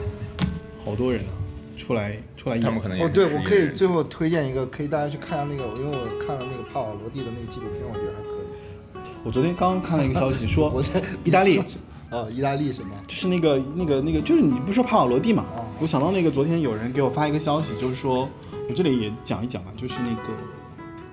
[0.83, 1.31] 好多人啊，
[1.77, 2.59] 出来出来。
[2.59, 9.13] 他们可能也哦，对，我可以最后推荐一个，可以大家去看下那个，因为我看了那个帕瓦罗蒂的那个纪录片，我觉得还可以。
[9.23, 11.61] 我昨天刚刚看了一个消息，说 我在 意大利
[12.11, 12.89] 哦，意大利什么？
[13.07, 15.45] 就是那个那个那个，就是你不是说帕瓦罗蒂嘛？
[15.55, 18.29] 哦我想到那个昨天有人给我发一个消息，就是说
[18.69, 20.29] 我这里也讲一讲啊，就是那个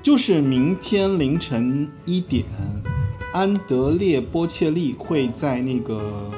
[0.02, 2.44] 就是明天凌晨一点，
[3.32, 6.30] 安德烈波切利会在那个。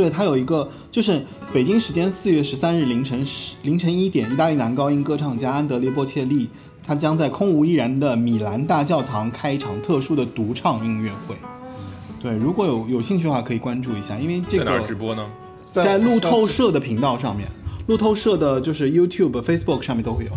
[0.00, 1.22] 对他有一个，就是
[1.52, 6.48] 北京时间四月十三日凌晨十凌晨一点，意大利男高音歌唱家安德烈波切利，
[6.82, 11.36] 他将在空无一人的米兰大教堂开一场特殊的独唱音乐会。
[12.18, 15.26] 对，如果有有兴趣的话，可以关注一下，因为这个在哪直播呢？
[15.74, 17.46] 在路透社的频道上面，
[17.86, 20.30] 路透社的就是 YouTube、Facebook 上面都会有。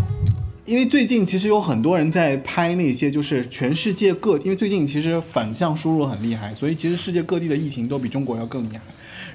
[0.66, 8.82] 因为最近其实有很多人在拍那些，就是全世界各，因为最近其实反向输入很厉害，所以其实世界各地的疫情都比中国要更厉害。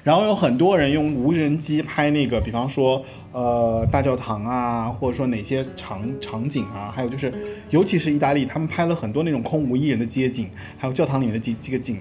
[0.03, 7.33] 然后有很多人用无人机拍那个，比方说呃大教堂啊，或者说哪些场场景啊，还有就是
[7.69, 11.99] 尤其是意大利，他们拍了很多那种空无一人的街景，还有教堂里面的几几个景，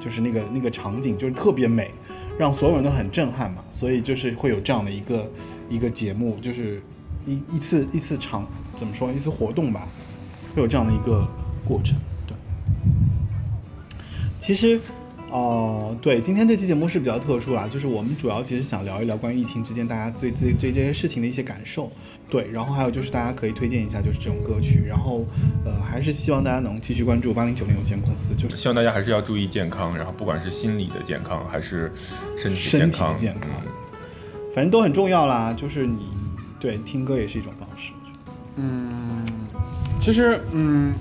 [0.00, 1.90] 就是那个那个场景就是特别美，
[2.38, 5.30] 让所有人都很震撼嘛，所以就是会有这样的一个
[5.68, 6.80] 一个节目，就是
[7.26, 9.88] 一一次一次场怎么说一次活动吧，
[10.54, 11.26] 会有这样的一个
[11.66, 11.98] 过程。
[12.26, 12.36] 对，
[14.38, 14.80] 其实，
[15.32, 21.90] 呃，对，今天这期节目是比较特殊啦，就是我们主要其实想聊一聊关于疫情之间大家对对对这些事情的一些感受。
[22.28, 25.24] 对，然后还有就是大家可以推荐一下就是这种歌曲，然后
[25.64, 31.90] 呃还是希望大家能继续关注八零九零有限公司，就是希望大家还是要注意健康，然后不管是心理的健康还是
[32.36, 33.72] 身体身体的健康，健康嗯，
[34.54, 35.54] 反正都很重要啦。
[35.54, 36.08] 就是你
[36.60, 37.92] 对听歌也是一种方式。
[38.56, 39.24] 嗯，
[39.98, 40.92] 其实嗯，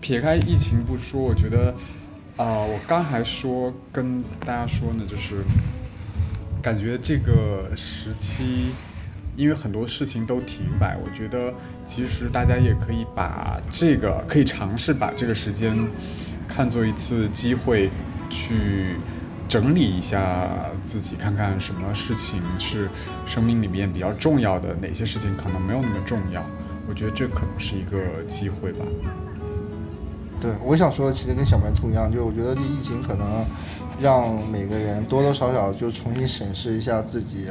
[0.00, 1.74] 撇开疫情不说，我觉得
[2.38, 5.42] 啊、我刚还说跟大家说呢，就是
[6.62, 8.70] 感觉这个时期，
[9.36, 11.52] 因为很多事情都停摆，我觉得
[11.84, 15.76] 其实大家也可以把这个可以尝试把这个时间
[16.46, 17.90] 看作一次机会，
[18.30, 18.94] 去
[19.48, 20.48] 整理一下
[20.84, 22.88] 自己，看看什么事情是
[23.26, 26.46] 生命里面比较重要的，哪些事情可能没有那么重要。
[26.88, 28.84] 我觉得这可能是一个机会吧。
[30.40, 33.44] 对，我想说，其实跟小白兔一样，就是我觉得这疫情可能
[34.00, 37.48] 让每个人多多少少就重新审视一下自己，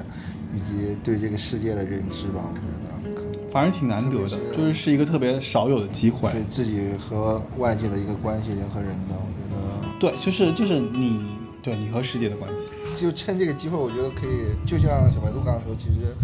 [0.53, 2.41] 以及对这个世界的认知吧。
[2.43, 6.31] 我觉得可能反正挺难得的，就是是一个特别少有的机会。
[6.31, 11.21] 对自己和外界的一个关系，人和人的，我觉得对，就是就是你
[11.61, 12.75] 对你和世界的关系。
[12.95, 16.15] 就趁这个机会，我觉得可以，就像小白兔刚刚说，其实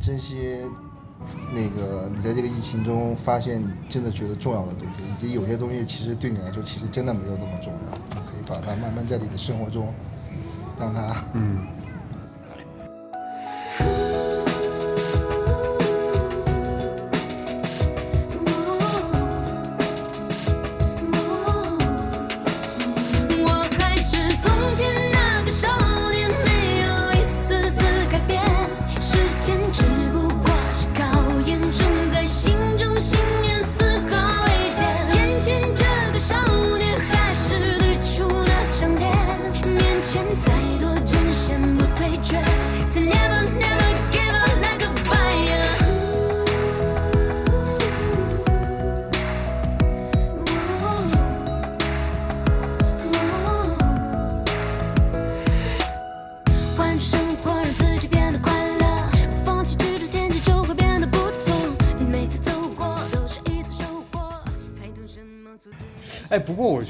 [0.00, 0.60] 珍惜
[1.52, 9.92] 那个你在这个疫情中发现你真的觉得重要的东西，以及有些东西其实对你来说其实真的没有那么重要，你可以把它慢慢在你的生活中
[10.78, 11.66] 让它嗯。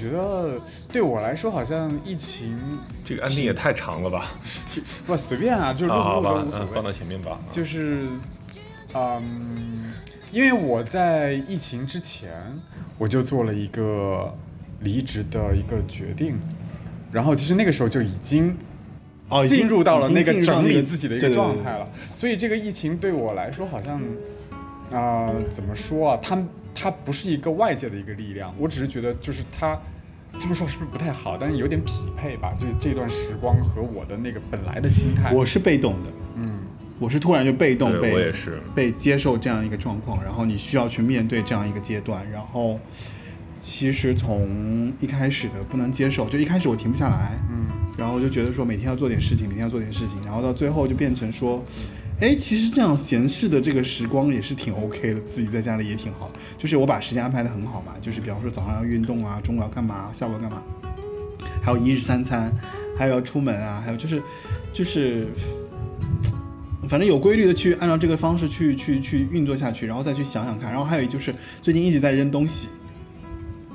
[0.05, 0.61] 觉得
[0.93, 2.59] 对我来说，好像疫情
[3.03, 4.33] 这个安定也太长了吧？
[4.69, 6.67] 挺不随便啊，就是录录吧都无所，谓。
[6.67, 7.41] 嗯放到前面吧。
[7.51, 8.07] 就是，
[8.95, 9.95] 嗯，
[10.31, 12.31] 因为我在疫情之前，
[12.99, 14.37] 我就做了一个
[14.81, 16.39] 离职的一个决定，
[17.11, 18.57] 然后其实那个时候就已经
[19.31, 21.89] 哦，进入到了那个整理自己的一个状态了。
[22.13, 24.01] 所以这个疫情对我来说，好像，
[24.93, 26.19] 啊、怎么说啊？
[26.23, 26.43] 它
[26.75, 29.81] 它不是一个外界的一个力量，我只是觉得就是它。
[30.41, 31.37] 这么说是不是不太好？
[31.39, 35.33] 但是有点匹配吧，就是这段时光和我的那个本来的心态。
[35.33, 36.59] 我是被动的，嗯，
[36.99, 42.79] 我是突然就被动被我也是被接受这样一个状况，然后你需要去面对这样一个阶段，然后
[43.59, 47.67] 其实从一开始的不能接受，就一开始我停不下来，嗯，
[47.97, 51.65] 然后就觉得说每天要做点事情，每天要做点事情，然后到最后就变成说，
[52.21, 60.63] 哎，其实这样闲适的这个时光也是挺 OK 的，自己在家里也挺好，就是我把时间安排的很好嘛，就是比方说早上要运动啊，中午要干嘛，下午要干嘛，
[61.63, 62.53] 还有一日三餐，
[62.97, 64.23] 还有要出门啊，还有就是
[64.73, 65.29] 就是。
[66.87, 70.71] 反正有规律的去按照这个方式去去去运作下去，然后再去想想看。
[70.71, 72.69] 然后还有就是最近一直在扔东西，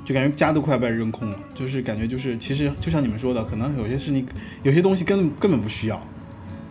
[0.04, 4.24] 就感觉家都快被扔空了，就是感觉就是其实就像你们说的，可能有些事情
[4.62, 6.00] 有些东西根本根本不需要。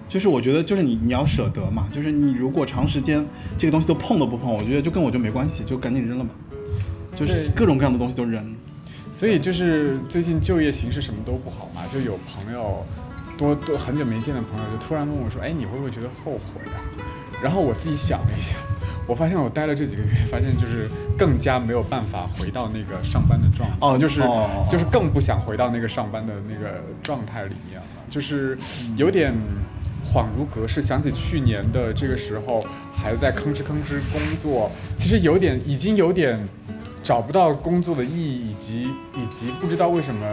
[0.09, 3.23] 就是我觉得就是你你要舍得嘛，就是你如果长时间
[3.57, 6.31] 这个东西都碰都不碰，我觉得就跟我就没关系，就赶紧扔了嘛。
[7.15, 8.43] 就是各种各样的东西都扔。
[9.11, 12.85] 所以就是最近就业形势什么都不好嘛，就有朋友
[13.37, 16.79] 多多很久没见的朋友就突然问我说：“哎，你会不会觉得后悔啊？”
[17.41, 18.55] 然后我自己想了一下，
[19.07, 28.57] 我发现我待了这几个月，发现就是更加没有办法回到那个上班的状态，哦就是、哦就是更不想回到那个上班的那个状态里面了，就是
[28.95, 29.33] 有点
[30.11, 36.39] 恍如隔世，想起去年的这个时候还在吭哧吭哧工作，其实有点已经有点
[37.03, 38.83] 找不到工作的意义，以及
[39.13, 40.25] 以及不知道为什么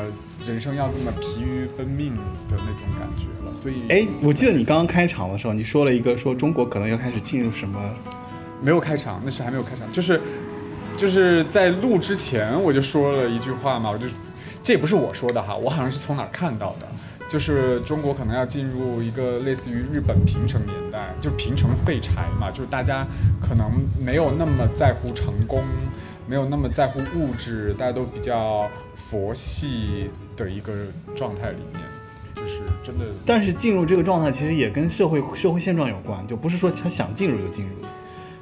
[0.47, 2.17] 人生要这么疲于奔命
[2.49, 3.55] 的那种感觉了。
[3.55, 7.79] 所以，哎，我记得你刚刚开场的时候，你说了一个说中国可能要开始进入什么
[8.63, 10.21] 没有开场，那是还没有开场，就是
[10.97, 14.07] 就是在录之前我就说了一句话嘛，我就
[14.65, 16.87] 这也不是我说的哈，我好像是从哪儿看到的，
[17.29, 23.07] 就是中国可能要进入一个类似于日本平成年代，就平成废柴嘛，就是大家
[23.41, 25.65] 可能没有那么在乎成功，
[26.29, 30.73] 没有那么在乎物质，大家都比较佛系的一个
[31.17, 31.83] 状态里面，
[32.37, 33.05] 就是真的。
[33.27, 37.89] 但是进入这个状态，其实也跟社会社会现状有关，就不是说他想进入就进入的，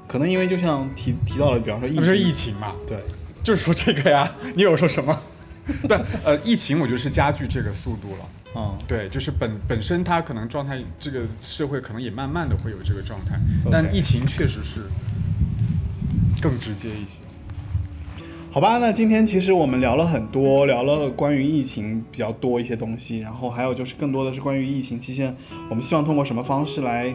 [0.07, 2.75] 可能因为就像提提到了，比方说疫情，不是疫情嘛？
[2.87, 2.99] 对，
[3.43, 5.19] 就是说这个呀，你有说什么？
[5.89, 8.29] 对，呃，疫情我觉得是加剧这个速度了。
[8.55, 13.39] 啊、对，就是本本身它可能状态，这个社会可能也慢慢的会有这个状态
[13.71, 14.83] 但疫情确实是
[16.41, 17.19] 更直接一些。
[18.53, 25.35] 好吧，那今天其实我们聊了很多，聊了关于疫情比较多一些东西，然后还有就是更多的是关于疫情期间，
[25.69, 27.13] 我们希望通过什么方式来，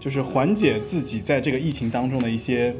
[0.00, 2.74] 就是缓解自己在这个疫情当中的一些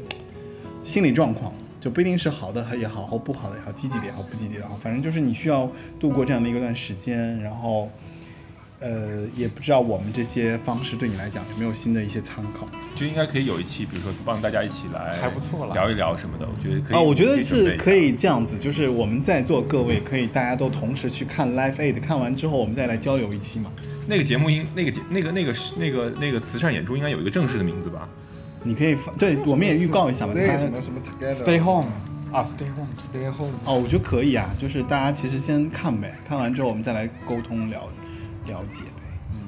[0.83, 5.69] 心理状况，就不一定是好的也好，或不好的也好，积极的也好，不积极的也好，反正就是你需要
[5.99, 7.89] 度过这样的一个段时间，然后，
[8.79, 12.67] 呃，也不知道我们这些方式对你来讲有没有新的一些参考。
[12.95, 16.45] 就应该可以有一期，比如说帮大家一起来，还不错了聊一聊什么的。
[16.45, 16.95] 我觉得可以。
[16.95, 23.71] 哦，我觉得是可以这样子，就是我们在座各位可以大家都同时去看 Live Aid，看完之后我们再来交流一期嘛。
[24.07, 28.07] 那个节目应那个节那个那个是那个那个慈善演出应该有一个正式的名字吧？
[28.63, 30.33] 你可以发，对我们也预告一下嘛。
[30.33, 31.87] Stay 它什么什么 together Stay home
[32.31, 32.87] 啊，Stay home。
[32.95, 33.53] Stay home。
[33.65, 37.89] 哦，我觉得可以啊，就是大家其实先看呗，看完之后我们再来沟通了
[38.45, 39.03] 了解呗。
[39.31, 39.47] 嗯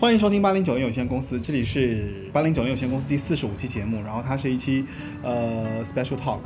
[0.00, 4.84] 欢迎收听八零九零有限公司，这里是八零九零有限公司第四十五期节目，然后它是一期
[5.22, 6.40] 呃 special talk，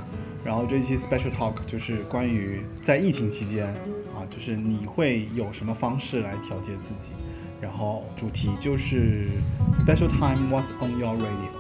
[0.44, 3.68] 然后这一期 special talk 就是关于在疫情期间
[4.12, 7.12] 啊，就是你会有什么方式来调节自己，
[7.61, 9.28] 然后主题就是
[9.72, 11.50] special time what's on your radio。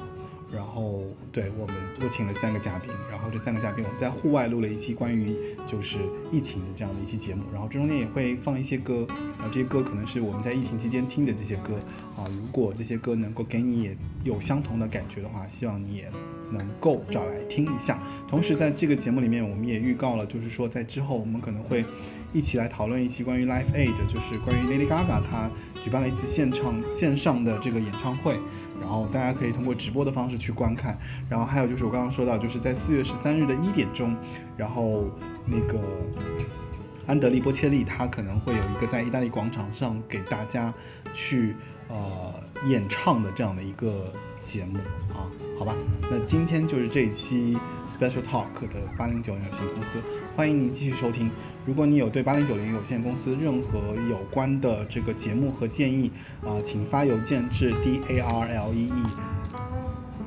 [0.52, 5.34] 然后对我们我请了三个嘉宾，然后这三个嘉宾我们在户外录了一期关于
[5.66, 5.98] 就是
[6.30, 9.04] 疫情的这样的一期节目，然后这中间也会放一些歌，
[9.36, 11.74] 然后这些歌可能是我们在疫情期间听的这些歌
[12.16, 16.08] 啊，如果这些歌能够给你也有相同的感觉的话，希望你也
[16.54, 18.00] 能够找来听一下。
[18.26, 21.84] 同时在这个节目里面，我们也预告了，就是说在之后我们可能会
[22.32, 25.50] 一起来讨论一期关于 Live Aid，就是关于 Lady Gaga 她
[25.82, 28.38] 举办了一次现场线上的这个演唱会，
[28.80, 30.98] 然后大家可以通过直播的方式去观看。
[31.28, 34.16] 然后还有就是我刚刚说到，就是在四月十三日的一点钟，
[34.56, 35.10] 然后
[35.46, 35.78] 那个
[37.06, 40.72] 安德利波切利他可能会有一个在意大利广场上给大家
[41.12, 41.54] 去
[41.88, 42.34] 呃
[42.66, 44.10] 演唱的这样的一个
[44.44, 44.78] 节目
[45.12, 45.26] 啊，
[45.58, 45.74] 好吧？
[46.10, 47.56] 那今天就是这一期
[47.88, 49.98] Special Talk 的八零九零有限公司，
[50.36, 51.30] 欢迎您继续收听。
[51.64, 56.10] 如果你有对八零九零有限公司任何有关的这个节目和建议
[56.42, 59.02] 啊、请发邮件至 d a r l e e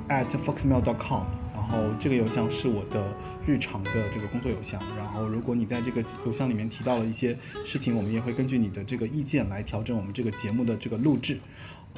[0.09, 1.23] at foxmail.com，
[1.53, 3.13] 然后这个邮箱是我的
[3.45, 4.81] 日常的这个工作邮箱。
[4.97, 11.39] 然后如果你在这个邮箱里面提到了一些事情，我们也会根据你的这个意见来调整我们这个节目的这个录制。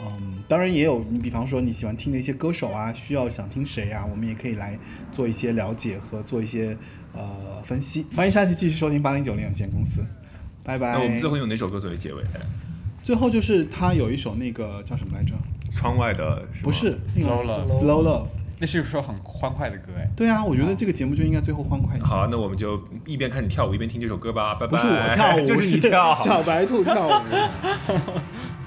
[0.02, 4.78] 嗯，当然也有你，比方说你喜欢听的一些歌手啊，需要想听谁啊，我们也可以来
[5.12, 6.78] 做一些了解和做一些
[7.14, 8.06] 呃分析。
[8.16, 10.04] 欢迎下期继续收听八零九零有限公司，
[10.64, 10.94] 拜拜。
[10.94, 12.24] 那我们最后用哪首歌作为结尾？
[13.04, 15.34] 最后就是他有一首那个叫什么来着？
[15.76, 18.28] 窗外的是不是 Slow Love Slow Love。
[18.62, 20.06] 那是一首很欢快的歌哎。
[20.18, 22.06] 对啊，我觉得这个节目就应该最后欢快一下。
[22.06, 24.68] 好，那我们就一边看你跳舞一边听这首歌吧，拜拜。
[24.68, 26.16] 不是我跳舞， 就是你跳。
[26.26, 27.22] 小白兔跳舞。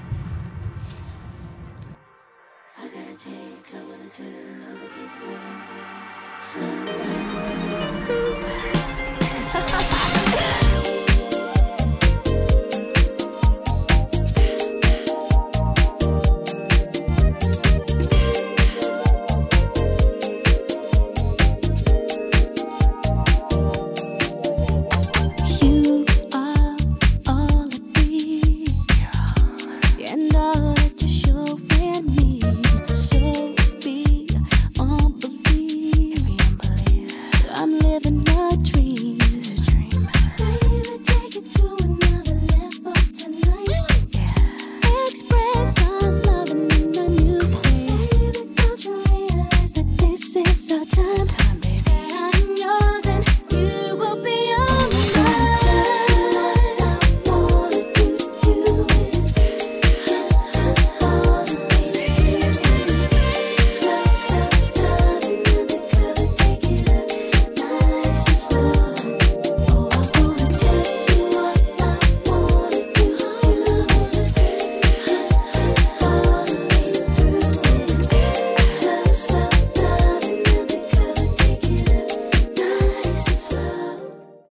[4.15, 4.93] 这个人真的太
[6.37, 7.12] 天